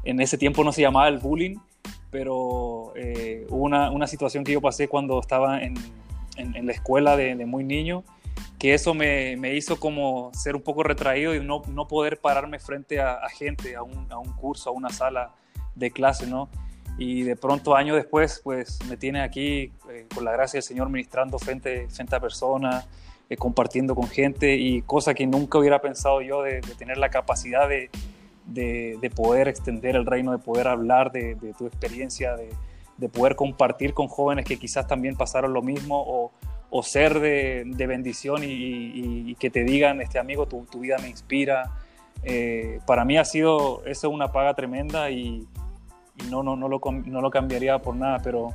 en 0.02 0.18
ese 0.22 0.38
tiempo 0.38 0.64
no 0.64 0.72
se 0.72 0.80
llamaba 0.80 1.08
el 1.08 1.18
bullying, 1.18 1.58
pero 2.10 2.94
eh, 2.96 3.46
hubo 3.50 3.64
una, 3.64 3.90
una, 3.90 4.06
situación 4.06 4.44
que 4.44 4.52
yo 4.52 4.62
pasé 4.62 4.88
cuando 4.88 5.20
estaba 5.20 5.60
en, 5.60 5.74
en, 6.38 6.64
la 6.64 6.72
escuela 6.72 7.18
de, 7.18 7.34
de, 7.34 7.44
muy 7.44 7.64
niño, 7.64 8.02
que 8.58 8.72
eso 8.72 8.94
me, 8.94 9.36
me, 9.36 9.54
hizo 9.54 9.78
como 9.78 10.30
ser 10.32 10.56
un 10.56 10.62
poco 10.62 10.84
retraído 10.84 11.34
y 11.34 11.44
no, 11.44 11.60
no 11.68 11.86
poder 11.86 12.18
pararme 12.18 12.58
frente 12.58 12.98
a, 12.98 13.12
a 13.12 13.28
gente, 13.28 13.76
a 13.76 13.82
un, 13.82 14.10
a 14.10 14.16
un, 14.16 14.32
curso, 14.36 14.70
a 14.70 14.72
una 14.72 14.88
sala 14.88 15.34
de 15.74 15.90
clase, 15.90 16.26
¿no? 16.26 16.48
Y 16.98 17.22
de 17.22 17.36
pronto, 17.36 17.74
años 17.74 17.96
después, 17.96 18.40
pues 18.44 18.78
me 18.88 18.96
tiene 18.96 19.22
aquí, 19.22 19.72
eh, 19.90 20.06
con 20.14 20.24
la 20.24 20.32
gracia 20.32 20.58
del 20.58 20.62
Señor, 20.64 20.90
ministrando 20.90 21.38
frente, 21.38 21.88
frente 21.88 22.16
a 22.16 22.20
personas, 22.20 22.86
eh, 23.30 23.36
compartiendo 23.36 23.94
con 23.94 24.08
gente 24.08 24.56
y 24.56 24.82
cosa 24.82 25.14
que 25.14 25.26
nunca 25.26 25.58
hubiera 25.58 25.80
pensado 25.80 26.20
yo 26.20 26.42
de, 26.42 26.60
de 26.60 26.74
tener 26.76 26.98
la 26.98 27.08
capacidad 27.10 27.68
de, 27.68 27.88
de, 28.44 28.98
de, 29.00 29.10
poder 29.10 29.48
extender 29.48 29.96
el 29.96 30.04
reino, 30.04 30.32
de 30.32 30.38
poder 30.38 30.68
hablar 30.68 31.12
de, 31.12 31.36
tu 31.56 31.66
experiencia, 31.66 32.36
de, 32.36 33.08
poder 33.08 33.36
compartir 33.36 33.94
con 33.94 34.08
jóvenes 34.08 34.44
que 34.44 34.58
quizás 34.58 34.86
también 34.86 35.16
pasaron 35.16 35.52
lo 35.52 35.62
mismo 35.62 36.02
o, 36.06 36.32
o 36.70 36.82
ser 36.82 37.20
de, 37.20 37.86
bendición 37.86 38.42
y, 38.42 38.46
y, 38.46 39.30
y, 39.30 39.34
que 39.36 39.48
te 39.48 39.64
digan, 39.64 40.00
este 40.00 40.18
amigo, 40.18 40.46
tu, 40.46 40.64
tu 40.64 40.80
vida 40.80 40.98
me 40.98 41.08
inspira. 41.08 41.70
Eh, 42.22 42.80
para 42.86 43.04
mí 43.04 43.16
ha 43.16 43.24
sido 43.24 43.82
eso 43.86 44.10
una 44.10 44.32
paga 44.32 44.54
tremenda 44.54 45.10
y, 45.10 45.46
no, 46.28 46.42
no, 46.42 46.56
no, 46.56 46.68
lo, 46.68 46.80
no 47.06 47.20
lo 47.20 47.30
cambiaría 47.30 47.78
por 47.78 47.94
nada, 47.96 48.18
pero 48.22 48.54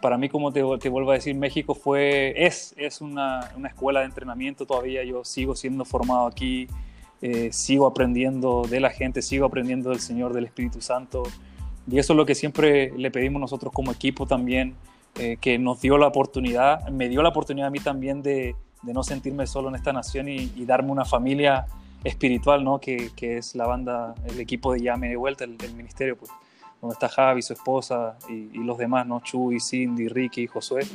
para 0.00 0.16
mí, 0.16 0.28
como 0.28 0.52
te, 0.52 0.62
te, 0.80 0.88
vuelvo 0.88 1.10
a 1.10 1.14
decir, 1.14 1.34
México 1.36 1.74
fue, 1.74 2.46
es, 2.46 2.74
es 2.76 3.00
una, 3.00 3.50
una, 3.56 3.68
escuela 3.68 4.00
de 4.00 4.06
entrenamiento 4.06 4.66
todavía. 4.66 5.04
Yo 5.04 5.24
sigo 5.24 5.54
siendo 5.54 5.84
formado 5.84 6.26
aquí, 6.26 6.68
eh, 7.20 7.50
sigo 7.52 7.86
aprendiendo 7.86 8.62
de 8.68 8.80
la 8.80 8.90
gente, 8.90 9.22
sigo 9.22 9.46
aprendiendo 9.46 9.90
del 9.90 10.00
Señor, 10.00 10.32
del 10.32 10.46
Espíritu 10.46 10.80
Santo. 10.80 11.22
Y 11.90 11.98
eso 11.98 12.12
es 12.14 12.16
lo 12.16 12.26
que 12.26 12.34
siempre 12.34 12.92
le 12.96 13.10
pedimos 13.10 13.40
nosotros 13.40 13.72
como 13.72 13.92
equipo 13.92 14.26
también, 14.26 14.74
eh, 15.16 15.36
que 15.40 15.58
nos 15.58 15.80
dio 15.80 15.98
la 15.98 16.06
oportunidad, 16.06 16.88
me 16.88 17.08
dio 17.08 17.22
la 17.22 17.30
oportunidad 17.30 17.68
a 17.68 17.70
mí 17.70 17.80
también 17.80 18.22
de, 18.22 18.54
de 18.82 18.94
no 18.94 19.02
sentirme 19.02 19.46
solo 19.46 19.68
en 19.68 19.74
esta 19.74 19.92
nación 19.92 20.28
y, 20.28 20.46
darme 20.64 20.92
una 20.92 21.04
familia 21.04 21.66
espiritual, 22.04 22.64
¿no? 22.64 22.78
Que, 22.78 23.10
que, 23.16 23.36
es 23.36 23.54
la 23.54 23.66
banda, 23.66 24.14
el 24.26 24.40
equipo 24.40 24.72
de 24.72 24.80
Llame 24.80 25.08
de 25.08 25.16
Vuelta, 25.16 25.44
el, 25.44 25.56
el 25.62 25.74
ministerio, 25.74 26.16
pues 26.16 26.30
donde 26.80 26.94
está 26.94 27.08
Javi, 27.08 27.42
su 27.42 27.52
esposa 27.52 28.16
y, 28.28 28.58
los 28.58 28.78
demás, 28.78 29.06
¿no? 29.06 29.20
Chuy, 29.20 29.60
Cindy, 29.60 30.08
Ricky, 30.08 30.46
Josué, 30.46 30.86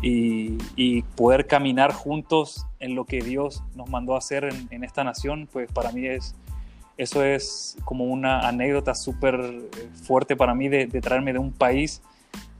y, 0.00 1.02
poder 1.16 1.46
caminar 1.46 1.92
juntos 1.92 2.66
en 2.78 2.94
lo 2.94 3.04
que 3.04 3.20
Dios 3.20 3.62
nos 3.74 3.88
mandó 3.88 4.16
hacer 4.16 4.48
en, 4.70 4.84
esta 4.84 5.04
nación, 5.04 5.48
pues 5.52 5.70
para 5.72 5.90
mí 5.92 6.06
es, 6.06 6.34
eso 6.96 7.24
es 7.24 7.76
como 7.84 8.04
una 8.04 8.46
anécdota 8.46 8.94
súper 8.94 9.34
eh, 9.40 9.90
fuerte 10.04 10.36
para 10.36 10.54
mí 10.54 10.68
de, 10.68 10.86
traerme 10.86 11.32
de 11.32 11.38
un 11.38 11.52
país, 11.52 12.02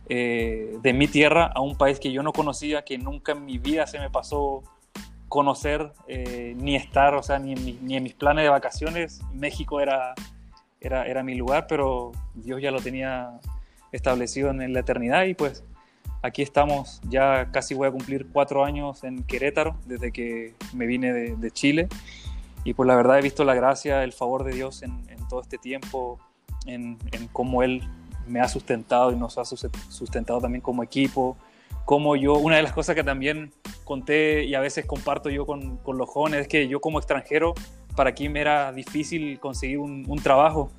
eh, 0.08 0.78
de 0.82 0.92
mi 0.92 1.06
tierra, 1.06 1.46
a 1.54 1.60
un 1.60 1.76
país 1.76 2.00
que 2.00 2.12
yo 2.12 2.22
no 2.22 2.32
conocía, 2.32 2.82
que 2.82 2.98
nunca 2.98 3.32
en 3.32 3.44
mi 3.44 3.58
vida 3.58 3.86
se 3.86 3.98
me 3.98 4.10
pasó 4.10 4.62
conocer 5.28 5.92
eh, 6.08 6.54
ni 6.56 6.74
estar, 6.74 7.14
o 7.14 7.22
sea, 7.22 7.38
ni 7.38 7.52
en, 7.52 8.02
mis 8.02 8.14
planes 8.14 8.44
de 8.44 8.48
vacaciones. 8.48 9.20
México 9.32 9.80
era, 9.80 10.14
era, 10.80 11.06
era 11.06 11.22
mi 11.22 11.34
lugar, 11.34 11.66
pero 11.68 12.12
Dios 12.34 12.60
ya 12.60 12.70
lo 12.70 12.80
tenía 12.80 13.40
establecido 13.92 14.50
en, 14.50 14.72
la 14.72 14.80
eternidad 14.80 15.24
y 15.24 15.34
pues 15.34 15.64
aquí 16.22 16.42
estamos, 16.42 17.00
ya 17.08 17.50
casi 17.50 17.74
voy 17.74 17.88
a 17.88 17.90
cumplir 17.90 18.28
cuatro 18.32 18.64
años 18.64 19.04
en 19.04 19.22
Querétaro 19.24 19.76
desde 19.86 20.12
que 20.12 20.54
me 20.74 20.86
vine 20.86 21.12
de, 21.12 21.50
Chile. 21.50 21.88
Y 22.64 22.74
pues 22.74 22.86
la 22.86 22.96
verdad 22.96 23.18
he 23.18 23.22
visto 23.22 23.44
la 23.44 23.54
gracia, 23.54 24.02
el 24.04 24.12
favor 24.12 24.44
de 24.44 24.52
Dios 24.52 24.82
en, 24.82 25.02
todo 25.28 25.40
este 25.40 25.58
tiempo, 25.58 26.18
en, 26.66 26.98
cómo 27.32 27.62
Él 27.62 27.82
me 28.26 28.40
ha 28.40 28.48
sustentado 28.48 29.12
y 29.12 29.16
nos 29.16 29.38
ha 29.38 29.44
sustentado 29.44 30.40
también 30.40 30.60
como 30.60 30.82
equipo, 30.82 31.36
como 31.84 32.16
yo, 32.16 32.34
una 32.34 32.56
de 32.56 32.62
las 32.62 32.72
cosas 32.72 32.94
que 32.94 33.04
también 33.04 33.52
conté 33.84 34.44
y 34.44 34.54
a 34.54 34.60
veces 34.60 34.84
comparto 34.84 35.30
yo 35.30 35.46
con, 35.46 35.78
con 35.78 35.96
los 35.96 36.08
jóvenes 36.08 36.42
es 36.42 36.48
que 36.48 36.68
yo 36.68 36.80
como 36.80 36.98
extranjero, 36.98 37.54
para 37.98 38.14
me 38.30 38.40
era 38.40 38.70
difícil 38.70 39.40
conseguir 39.40 39.78
un, 39.78 40.04
un 40.06 40.22
trabajo. 40.22 40.70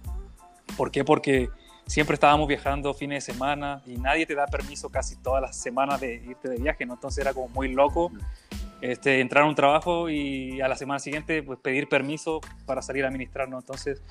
¿Por 0.77 0.89
qué? 0.89 1.03
Porque 1.03 1.49
siempre 1.85 2.13
estábamos 2.13 2.47
viajando 2.47 2.93
fines 2.93 3.25
de 3.25 3.33
semana 3.33 3.81
y 3.85 3.97
nadie 3.97 4.25
te 4.25 4.35
da 4.35 4.45
permiso 4.45 4.89
casi 4.89 5.17
todas 5.17 5.41
las 5.41 5.57
semanas 5.57 5.99
de 5.99 6.15
irte 6.15 6.47
de 6.47 6.55
viaje, 6.55 6.85
¿no? 6.85 6.93
Entonces 6.93 7.21
era 7.21 7.33
como 7.33 7.49
muy 7.49 7.73
loco 7.73 8.09
este, 8.79 9.19
entrar 9.19 9.43
a 9.43 9.47
un 9.47 9.55
trabajo 9.55 10.09
y 10.09 10.61
a 10.61 10.69
la 10.69 10.77
semana 10.77 10.99
siguiente 10.99 11.43
pues, 11.43 11.59
pedir 11.59 11.89
permiso 11.89 12.39
para 12.65 12.81
salir 12.81 13.03
a 13.03 13.09
administrar, 13.09 13.49
¿no? 13.49 13.57
Entonces 13.59 14.01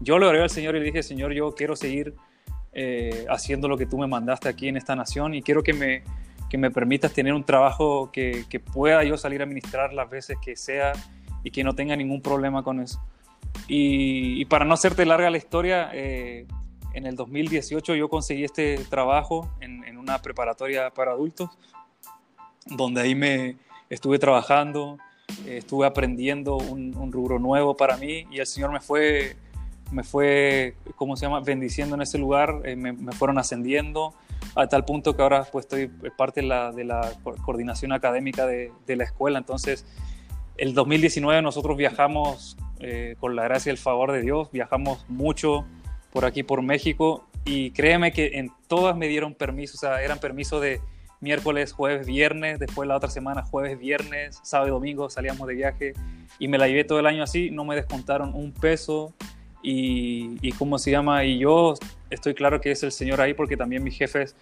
yo 0.00 0.18
le 0.18 0.26
oré 0.26 0.42
al 0.42 0.50
Señor 0.50 0.74
y 0.74 0.80
le 0.80 0.86
dije, 0.86 1.04
Señor, 1.04 1.32
yo 1.34 1.54
quiero 1.54 1.76
seguir 1.76 2.16
eh, 2.72 3.26
haciendo 3.30 3.68
lo 3.68 3.78
que 3.78 3.86
tú 3.86 3.96
me 3.96 4.08
mandaste 4.08 4.48
aquí 4.48 4.66
en 4.66 4.76
esta 4.76 4.96
nación 4.96 5.34
y 5.34 5.42
quiero 5.42 5.62
que 5.62 5.72
me, 5.72 6.02
que 6.50 6.58
me 6.58 6.72
permitas 6.72 7.12
tener 7.12 7.32
un 7.32 7.44
trabajo 7.44 8.10
que, 8.10 8.44
que 8.50 8.58
pueda 8.58 9.04
yo 9.04 9.16
salir 9.16 9.40
a 9.40 9.44
administrar 9.44 9.92
las 9.92 10.10
veces 10.10 10.36
que 10.44 10.56
sea 10.56 10.94
y 11.46 11.52
que 11.52 11.62
no 11.62 11.76
tenga 11.76 11.94
ningún 11.94 12.20
problema 12.20 12.64
con 12.64 12.80
eso. 12.80 13.00
Y, 13.68 14.40
y 14.40 14.44
para 14.46 14.64
no 14.64 14.74
hacerte 14.74 15.06
larga 15.06 15.30
la 15.30 15.36
historia, 15.36 15.90
eh, 15.92 16.44
en 16.92 17.06
el 17.06 17.14
2018 17.14 17.94
yo 17.94 18.08
conseguí 18.08 18.42
este 18.42 18.78
trabajo 18.90 19.48
en, 19.60 19.84
en, 19.84 19.96
una 19.96 20.20
preparatoria 20.20 20.90
para 20.90 21.12
adultos, 21.12 21.50
donde 22.66 23.00
ahí 23.00 23.14
me 23.14 23.54
estuve 23.90 24.18
trabajando, 24.18 24.98
eh, 25.46 25.58
estuve 25.58 25.86
aprendiendo 25.86 26.56
un, 26.56 26.96
un, 26.96 27.12
rubro 27.12 27.38
nuevo 27.38 27.76
para 27.76 27.96
mí 27.96 28.26
y 28.28 28.40
el 28.40 28.46
Señor 28.46 28.72
me 28.72 28.80
fue, 28.80 29.36
me 29.92 30.02
fue, 30.02 30.74
¿cómo 30.96 31.16
se 31.16 31.26
llama?, 31.26 31.38
bendiciendo 31.38 31.94
en 31.94 32.02
ese 32.02 32.18
lugar, 32.18 32.62
eh, 32.64 32.74
me, 32.74 32.92
me, 32.92 33.12
fueron 33.12 33.38
ascendiendo 33.38 34.14
a 34.56 34.66
tal 34.66 34.84
punto 34.84 35.14
que 35.14 35.22
ahora 35.22 35.44
pues 35.44 35.66
estoy 35.66 35.86
parte 36.16 36.40
de 36.40 36.48
la, 36.48 36.72
de 36.72 36.82
la 36.82 37.12
coordinación 37.44 37.92
académica 37.92 38.48
de, 38.48 38.72
de, 38.84 38.96
la 38.96 39.04
escuela. 39.04 39.38
Entonces, 39.38 39.86
el 40.58 40.74
2019 40.74 41.42
nosotros 41.42 41.76
viajamos 41.76 42.56
eh, 42.80 43.16
con 43.18 43.36
la 43.36 43.44
gracia 43.44 43.70
y 43.70 43.72
el 43.72 43.78
favor 43.78 44.12
de 44.12 44.22
Dios, 44.22 44.50
viajamos 44.52 45.04
mucho 45.08 45.66
por 46.12 46.24
aquí, 46.24 46.42
por 46.42 46.62
México, 46.62 47.26
y 47.44 47.70
créeme 47.70 48.12
que 48.12 48.38
en 48.38 48.50
todas 48.68 48.96
me 48.96 49.08
dieron 49.08 49.34
permiso, 49.34 49.74
o 49.76 49.80
sea, 49.80 50.02
eran 50.02 50.18
permisos 50.18 50.60
de 50.60 50.80
miércoles, 51.20 51.72
jueves, 51.72 52.06
viernes, 52.06 52.58
después 52.58 52.88
la 52.88 52.96
otra 52.96 53.10
semana, 53.10 53.42
jueves, 53.42 53.78
viernes, 53.78 54.40
sábado 54.42 54.68
y 54.68 54.70
domingo 54.72 55.08
salíamos 55.08 55.46
de 55.48 55.54
viaje 55.54 55.92
y 56.38 56.48
me 56.48 56.58
la 56.58 56.68
llevé 56.68 56.84
todo 56.84 56.98
el 57.00 57.06
año 57.06 57.22
así, 57.22 57.50
no 57.50 57.64
me 57.64 57.74
descontaron 57.74 58.34
un 58.34 58.52
peso 58.52 59.14
y, 59.62 60.36
y 60.42 60.52
cómo 60.52 60.78
se 60.78 60.90
llama, 60.90 61.24
y 61.24 61.38
yo 61.38 61.74
estoy 62.10 62.34
claro 62.34 62.60
que 62.60 62.70
es 62.70 62.82
el 62.82 62.92
Señor 62.92 63.20
ahí 63.20 63.34
porque 63.34 63.56
también 63.56 63.82
mis 63.82 63.96
jefes, 63.96 64.36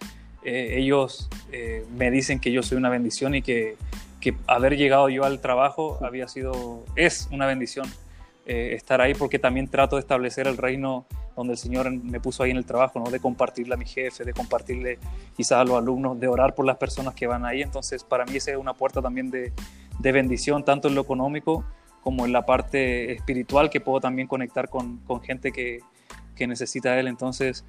eh, 0.45 0.77
ellos 0.77 1.27
eh, 1.51 1.83
me 1.97 2.11
dicen 2.11 2.39
que 2.39 2.51
yo 2.51 2.61
soy 2.61 2.77
una 2.77 2.89
bendición 2.89 3.33
y 3.33 3.41
que, 3.41 3.77
que, 4.25 4.35
haber 4.47 4.75
llegado 4.75 5.07
yo 5.09 5.23
al 5.23 5.39
trabajo 5.39 5.99
había 6.03 6.27
sido, 6.27 6.83
es 6.95 7.27
una 7.31 7.45
bendición 7.45 7.87
eh, 8.47 8.73
estar 8.73 8.99
ahí 8.99 9.13
porque 9.13 9.37
también 9.37 9.67
trato 9.67 9.97
de 9.97 9.99
establecer 9.99 10.47
el 10.47 10.57
reino 10.57 11.05
donde 11.35 11.53
el 11.53 11.59
Señor 11.59 11.91
me 11.91 12.19
puso 12.19 12.41
ahí 12.41 12.49
en 12.49 12.57
el 12.57 12.65
trabajo, 12.65 12.99
¿no? 12.99 13.11
de 13.11 13.19
compartirle 13.19 13.75
a 13.75 13.77
mi 13.77 13.85
jefe, 13.85 14.23
de 14.23 14.33
compartirle 14.33 14.97
quizás 15.37 15.59
a 15.59 15.63
los 15.63 15.77
alumnos, 15.77 16.19
de 16.19 16.27
orar 16.27 16.55
por 16.55 16.65
las 16.65 16.77
personas 16.77 17.13
que 17.13 17.27
van 17.27 17.45
ahí. 17.45 17.61
Entonces, 17.61 18.03
para 18.03 18.25
mí 18.25 18.37
esa 18.37 18.51
es 18.51 18.57
una 18.57 18.73
puerta 18.73 18.99
también 18.99 19.29
de, 19.29 19.53
de 19.99 20.11
bendición, 20.11 20.65
tanto 20.65 20.87
en 20.87 20.95
lo 20.95 21.01
económico 21.01 21.63
como 22.01 22.25
en 22.25 22.33
la 22.33 22.45
parte 22.47 23.11
espiritual, 23.11 23.69
que 23.69 23.79
puedo 23.79 23.99
también 23.99 24.27
conectar 24.27 24.69
con, 24.69 24.97
con 24.99 25.21
gente 25.21 25.51
que, 25.51 25.79
que 26.35 26.47
necesita 26.47 26.99
Él. 26.99 27.07
Entonces, 27.07 27.63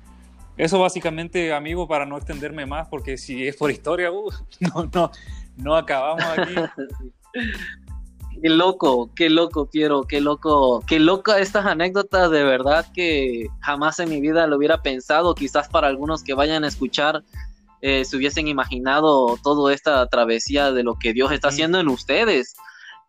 eso 0.57 0.79
básicamente, 0.79 1.53
amigo, 1.53 1.87
para 1.87 2.07
no 2.07 2.17
extenderme 2.17 2.65
más, 2.65 2.89
porque 2.89 3.19
si 3.19 3.47
es 3.47 3.57
por 3.57 3.71
historia, 3.71 4.11
uh, 4.11 4.31
no, 4.61 4.89
no, 4.93 5.11
no 5.57 5.77
acabamos 5.77 6.25
aquí. 6.25 6.55
Qué 8.43 8.51
loco, 8.51 9.11
qué 9.17 9.31
loco, 9.31 9.71
quiero, 9.71 10.03
qué 10.03 10.21
loco, 10.21 10.85
qué 10.87 11.01
loca 11.01 11.39
estas 11.39 11.65
anécdotas, 11.65 12.31
de 12.31 12.45
verdad 12.45 12.85
que 12.93 13.47
jamás 13.63 13.99
en 13.99 14.11
mi 14.11 14.21
vida 14.21 14.47
lo 14.47 14.59
hubiera 14.59 14.83
pensado, 14.83 15.35
quizás 15.35 15.71
para 15.71 15.87
algunos 15.87 16.23
que 16.23 16.35
vayan 16.35 16.63
a 16.63 16.69
escuchar 16.69 17.25
eh, 17.83 18.05
se 18.05 18.17
hubiesen 18.17 18.49
imaginado 18.49 19.39
toda 19.43 19.73
esta 19.73 20.07
travesía 20.09 20.73
de 20.73 20.83
lo 20.83 20.97
que 20.99 21.13
Dios 21.13 21.31
está 21.33 21.49
haciendo 21.49 21.79
en 21.79 21.89
ustedes. 21.89 22.55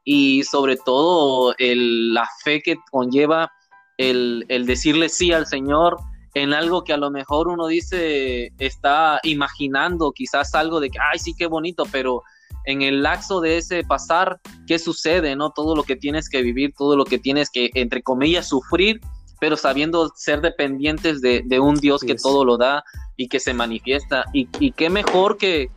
Y 0.04 0.44
sobre 0.44 0.78
todo 0.78 1.56
el, 1.58 2.14
la 2.14 2.28
fe 2.44 2.62
que 2.62 2.78
conlleva 2.92 3.52
el, 3.98 4.46
el 4.50 4.66
decirle 4.66 5.10
sí 5.10 5.32
al 5.32 5.48
Señor 5.48 5.98
en 6.34 6.54
algo 6.54 6.84
que 6.84 6.94
a 6.94 6.98
lo 6.98 7.10
mejor 7.10 7.48
uno 7.48 7.68
dice 7.68 8.54
está 8.60 9.20
imaginando 9.24 10.12
quizás 10.12 10.54
algo 10.54 10.80
de 10.80 10.90
que, 10.90 11.00
ay, 11.00 11.18
sí, 11.20 11.34
qué 11.36 11.48
bonito, 11.48 11.84
pero 11.92 12.22
en 12.68 12.82
el 12.82 13.02
laxo 13.02 13.40
de 13.40 13.58
ese 13.58 13.84
pasar, 13.84 14.42
¿qué 14.68 14.78
sucede? 14.78 15.38
¿No? 15.38 15.52
Todo 15.52 15.74
lo 15.74 15.84
que 15.84 15.96
tienes 15.96 16.30
que 16.30 16.42
vivir, 16.42 16.74
todo 16.78 16.98
lo 16.98 17.06
que 17.06 17.18
tienes 17.18 17.50
que, 17.50 17.72
entre 17.74 18.04
comillas, 18.04 18.50
sufrir, 18.50 19.00
pero 19.40 19.56
sabiendo 19.56 20.12
ser 20.16 20.42
dependientes 20.42 21.22
de, 21.22 21.44
de 21.46 21.60
un 21.62 21.76
Dios 21.76 22.02
que 22.02 22.16
todo 22.16 22.44
lo 22.44 22.58
da 22.58 22.84
y 23.16 23.30
que 23.30 23.40
se 23.40 23.54
manifiesta. 23.54 24.26
Y, 24.34 24.50
y 24.60 24.74
qué 24.74 24.90
mejor 24.90 25.38
que 25.38 25.70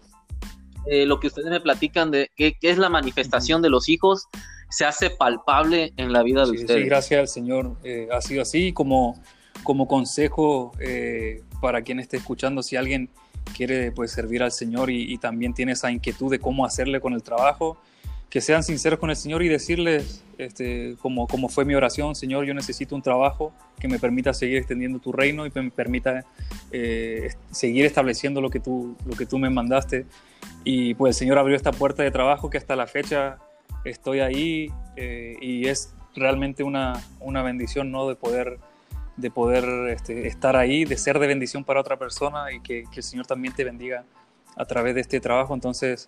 eh, 0.86 1.06
lo 1.06 1.20
que 1.20 1.28
ustedes 1.28 1.48
me 1.48 1.60
platican 1.60 2.10
de 2.10 2.32
qué, 2.34 2.56
qué 2.60 2.70
es 2.70 2.78
la 2.78 2.88
manifestación 2.88 3.62
de 3.62 3.70
los 3.70 3.88
hijos, 3.88 4.26
se 4.68 4.84
hace 4.84 5.10
palpable 5.10 5.92
en 5.96 6.12
la 6.12 6.24
vida 6.24 6.40
de 6.40 6.56
sí, 6.56 6.62
ustedes. 6.62 6.82
Sí, 6.82 6.88
gracias 6.88 7.20
al 7.20 7.28
Señor. 7.28 7.76
Eh, 7.84 8.08
ha 8.10 8.20
sido 8.20 8.42
así 8.42 8.72
como, 8.72 9.22
como 9.62 9.86
consejo 9.86 10.72
eh, 10.80 11.44
para 11.60 11.82
quien 11.82 12.00
esté 12.00 12.16
escuchando, 12.16 12.64
si 12.64 12.74
alguien 12.74 13.10
quiere 13.50 13.92
pues 13.92 14.12
servir 14.12 14.42
al 14.42 14.52
Señor 14.52 14.90
y, 14.90 15.16
también 15.18 15.54
tiene 15.54 15.72
esa 15.72 15.90
inquietud 15.90 16.30
de 16.30 16.38
cómo 16.38 16.64
hacerle 16.64 17.00
con 17.00 17.12
el 17.12 17.22
trabajo, 17.22 17.78
que 18.28 18.40
sean 18.40 18.62
sinceros 18.62 18.98
con 18.98 19.10
el 19.10 19.16
Señor 19.16 19.42
y 19.42 19.48
decirles, 19.48 20.24
este, 20.38 20.96
como, 21.00 21.26
como 21.26 21.48
fue 21.48 21.64
mi 21.64 21.74
oración, 21.74 22.14
Señor, 22.14 22.44
yo 22.44 22.54
necesito 22.54 22.94
un 22.94 23.02
trabajo 23.02 23.52
que 23.78 23.88
me 23.88 23.98
permita 23.98 24.32
seguir 24.32 24.58
extendiendo 24.58 24.98
tu 25.00 25.12
reino 25.12 25.46
y 25.46 25.52
me 25.54 25.70
permita 25.70 26.24
eh, 26.70 27.30
seguir 27.50 27.84
estableciendo 27.86 28.40
lo 28.40 28.48
que, 28.50 28.60
tú, 28.60 28.96
lo 29.04 29.16
que 29.16 29.26
tú 29.26 29.38
me 29.38 29.50
mandaste. 29.50 30.06
Y 30.64 30.94
pues 30.94 31.16
el 31.16 31.18
Señor 31.18 31.38
abrió 31.38 31.56
esta 31.56 31.72
puerta 31.72 32.02
de 32.02 32.10
trabajo 32.10 32.50
que 32.50 32.58
hasta 32.58 32.76
la 32.76 32.86
fecha 32.86 33.38
estoy 33.84 34.20
ahí 34.20 34.70
eh, 34.96 35.36
y 35.40 35.66
es 35.66 35.94
realmente 36.14 36.62
una, 36.62 37.02
una 37.18 37.42
bendición 37.42 37.90
¿no? 37.90 38.08
de 38.08 38.14
poder 38.14 38.58
de 39.16 39.30
poder 39.30 39.64
este, 39.90 40.26
estar 40.26 40.56
ahí, 40.56 40.84
de 40.84 40.96
ser 40.96 41.18
de 41.18 41.26
bendición 41.26 41.64
para 41.64 41.80
otra 41.80 41.98
persona 41.98 42.52
y 42.52 42.60
que, 42.60 42.84
el 42.94 43.02
Señor 43.02 43.26
también 43.26 43.54
te 43.54 43.64
bendiga 43.64 44.04
a 44.56 44.64
través 44.64 44.94
de 44.94 45.00
este 45.02 45.20
trabajo. 45.20 45.54
Entonces, 45.54 46.06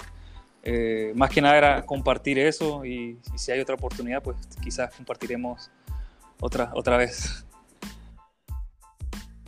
eh, 0.63 1.13
más 1.15 1.31
que 1.31 1.41
nada 1.41 1.57
era 1.57 1.87
compartir 1.87 2.39
eso 2.39 2.85
y, 2.85 3.19
y, 3.35 3.39
si 3.39 3.53
hay 3.53 3.61
otra 3.61 3.75
oportunidad, 3.75 4.23
pues 4.23 4.37
quizás 4.63 4.95
compartiremos 4.95 5.71
otra, 6.41 6.71
otra 6.75 6.97
vez. 6.97 7.45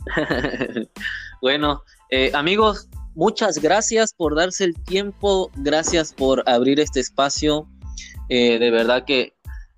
bueno, 1.41 1.83
eh, 2.09 2.31
amigos, 2.33 2.89
muchas 3.15 3.59
gracias 3.59 4.13
por 4.13 4.35
darse 4.35 4.63
el 4.63 4.75
tiempo, 4.83 5.51
gracias 5.55 6.13
por 6.13 6.47
abrir 6.47 6.79
este 6.79 6.99
espacio. 6.99 7.67
Eh, 8.29 8.59
de 8.59 8.71
verdad 8.71 9.05
que 9.05 9.34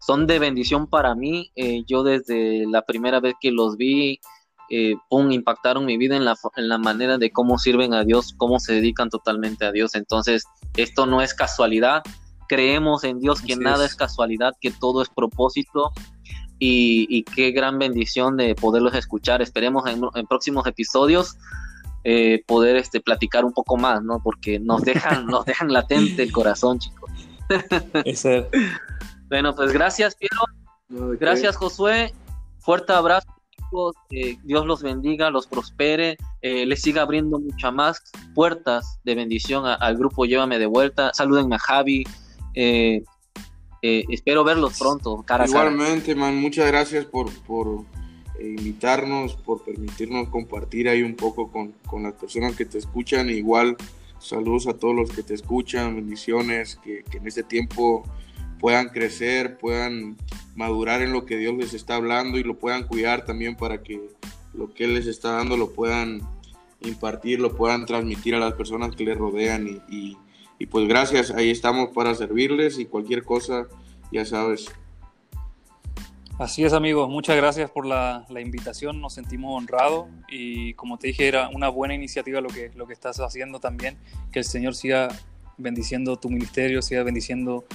son 0.08 0.26
de 0.26 0.40
bendición 0.40 0.88
para 0.88 1.16
mí. 1.16 1.52
Eh, 1.58 1.84
yo 1.86 2.04
desde 2.04 2.66
la 2.66 2.84
primera 2.84 3.20
vez 3.20 3.36
que 3.42 3.52
los 3.52 3.76
vi, 3.76 4.22
eh, 4.70 4.96
pum, 5.10 5.32
impactaron 5.32 5.86
mi 5.86 5.98
vida 5.98 6.16
en 6.16 6.24
la, 6.24 6.38
en 6.56 6.70
la 6.70 6.78
manera 6.78 7.18
de 7.18 7.30
cómo 7.30 7.60
sirven 7.60 7.94
a 7.94 8.06
Dios, 8.06 8.34
cómo 8.38 8.60
se 8.60 8.74
dedican 8.74 9.10
totalmente 9.10 9.66
a 9.66 9.74
Dios. 9.74 9.96
Entonces, 9.96 10.46
esto 10.78 11.06
no 11.06 11.22
es 11.22 11.34
casualidad. 11.34 12.04
Creemos 12.48 13.04
en 13.04 13.20
Dios 13.20 13.42
que 13.42 13.54
Así 13.54 13.62
nada 13.62 13.84
es. 13.84 13.92
es. 13.92 13.98
casualidad, 13.98 14.54
que 14.62 14.72
todo 14.72 15.02
es 15.02 15.10
propósito. 15.10 15.92
Y, 16.58 17.06
y, 17.10 17.24
qué 17.24 17.52
gran 17.52 17.78
bendición 17.78 18.38
de 18.38 18.56
poderlos 18.56 18.96
escuchar. 18.96 19.42
Esperemos 19.42 19.86
en, 19.88 20.02
en 20.16 20.26
próximos 20.26 20.66
episodios 20.66 21.38
eh, 22.04 22.42
poder 22.48 22.78
este, 22.78 23.02
platicar 23.02 23.44
un 23.44 23.52
poco 23.52 23.76
más, 23.76 24.02
¿no? 24.02 24.22
Porque 24.24 24.58
nos 24.58 24.82
dejan, 24.84 25.26
nos 25.28 25.44
dejan 25.44 25.74
latente 25.74 26.24
el 26.24 26.32
corazón, 26.32 26.80
chicos. 26.80 27.12
Ese. 28.06 28.48
Bueno, 29.30 29.56
pues 29.56 29.72
gracias, 29.72 30.16
Piero. 30.16 31.06
Okay. 31.06 31.18
Gracias, 31.20 31.56
Josué. 31.56 32.14
Fuerte 32.60 32.94
abrazo, 32.94 33.28
chicos. 33.52 33.96
Eh, 34.12 34.38
Dios 34.44 34.66
los 34.66 34.82
bendiga, 34.82 35.30
los 35.30 35.48
prospere, 35.48 36.18
eh, 36.42 36.66
les 36.66 36.82
siga 36.82 37.02
abriendo 37.02 37.40
muchas 37.40 37.74
más 37.74 38.02
puertas 38.34 39.00
de 39.04 39.16
bendición 39.16 39.66
a, 39.66 39.76
al 39.76 39.98
grupo 39.98 40.26
Llévame 40.26 40.60
de 40.60 40.66
Vuelta. 40.66 41.12
Salúdenme 41.14 41.56
a 41.56 41.60
Javi. 41.60 42.04
Eh, 42.54 43.04
eh, 43.82 44.06
espero 44.10 44.44
verlos 44.44 44.80
pronto, 44.80 45.24
cara 45.24 45.46
Igualmente, 45.46 46.16
man, 46.16 46.36
muchas 46.36 46.66
gracias 46.68 47.06
por, 47.06 47.32
por 47.44 47.86
eh, 48.40 48.56
invitarnos, 48.58 49.36
por 49.36 49.64
permitirnos 49.64 50.30
compartir 50.30 50.90
ahí 50.90 51.04
un 51.04 51.16
poco 51.16 51.52
con, 51.52 51.74
con, 51.86 52.04
las 52.04 52.14
personas 52.14 52.56
que 52.56 52.66
te 52.66 52.80
escuchan. 52.80 53.30
Igual, 53.30 53.78
saludos 54.18 54.66
a 54.68 54.74
todos 54.74 54.96
los 54.96 55.12
que 55.12 55.22
te 55.22 55.36
escuchan, 55.36 55.96
bendiciones, 55.96 56.78
que, 56.84 57.04
que 57.04 57.18
en 57.18 57.28
este 57.28 57.44
tiempo 57.44 58.04
puedan 58.60 58.90
crecer, 58.90 59.58
puedan 59.58 60.18
madurar 60.56 61.02
en 61.02 61.14
lo 61.14 61.26
que 61.26 61.38
Dios 61.38 61.56
les 61.56 61.74
está 61.74 61.96
hablando 61.96 62.38
y 62.38 62.44
lo 62.44 62.58
puedan 62.58 62.84
cuidar 62.84 63.26
también 63.26 63.56
para 63.56 63.84
que 63.84 64.02
lo 64.54 64.74
que 64.74 64.86
Él 64.86 64.96
les 64.96 65.06
está 65.06 65.34
dando 65.34 65.56
lo 65.56 65.72
puedan 65.72 66.22
impartir, 66.82 67.40
lo 67.40 67.56
puedan 67.56 67.86
transmitir 67.86 68.36
a 68.36 68.40
las 68.40 68.54
personas 68.54 68.96
que 68.96 69.06
les 69.06 69.18
rodean 69.18 69.68
y, 69.90 70.18
y, 70.60 70.66
pues 70.66 70.88
gracias, 70.88 71.32
ahí 71.32 71.52
estamos 71.52 71.90
para 71.94 72.16
servirles 72.16 72.80
y 72.80 72.86
cualquier 72.86 73.24
cosa, 73.24 73.68
ya 74.12 74.26
sabes. 74.26 74.72
Así 76.40 76.64
es, 76.64 76.74
amigos. 76.74 77.10
Muchas 77.10 77.36
gracias 77.36 77.70
por 77.72 77.86
la, 77.86 78.26
la, 78.30 78.42
invitación. 78.42 79.02
Nos 79.02 79.14
sentimos 79.14 79.56
honrados 79.56 80.08
y, 80.30 80.74
como 80.74 81.00
te 81.00 81.08
dije, 81.08 81.28
era 81.28 81.50
una 81.50 81.70
buena 81.70 81.96
iniciativa 81.96 82.42
lo 82.42 82.50
que, 82.50 82.72
lo 82.76 82.86
que 82.86 82.94
estás 82.94 83.20
haciendo 83.20 83.60
también. 83.60 83.98
Que 84.32 84.40
el 84.40 84.46
Señor 84.46 84.76
siga 84.76 85.10
bendiciendo 85.58 86.18
tu 86.18 86.30
ministerio, 86.30 86.84
siga 86.84 87.02
bendiciendo 87.02 87.66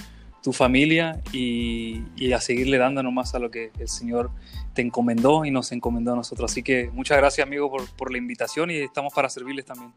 tu 0.42 0.52
familia 0.52 1.20
y, 1.32 2.02
y, 2.16 2.32
a 2.32 2.40
seguirle 2.40 2.78
dando 2.78 3.02
nomás 3.02 3.34
a 3.34 3.38
lo 3.38 3.50
que 3.50 3.70
el 3.78 3.88
Señor 3.88 4.30
te 4.74 4.82
encomendó 4.82 5.44
y 5.44 5.50
nos 5.50 5.70
encomendó 5.72 6.12
a 6.12 6.16
nosotros. 6.16 6.50
Así 6.50 6.62
que 6.62 6.90
muchas 6.92 7.18
gracias, 7.18 7.46
amigo, 7.46 7.70
por, 7.70 7.88
por 7.96 8.10
la 8.10 8.18
invitación 8.18 8.70
y 8.70 8.78
estamos 8.78 9.12
para 9.14 9.28
servirles 9.28 9.64
también. 9.64 9.92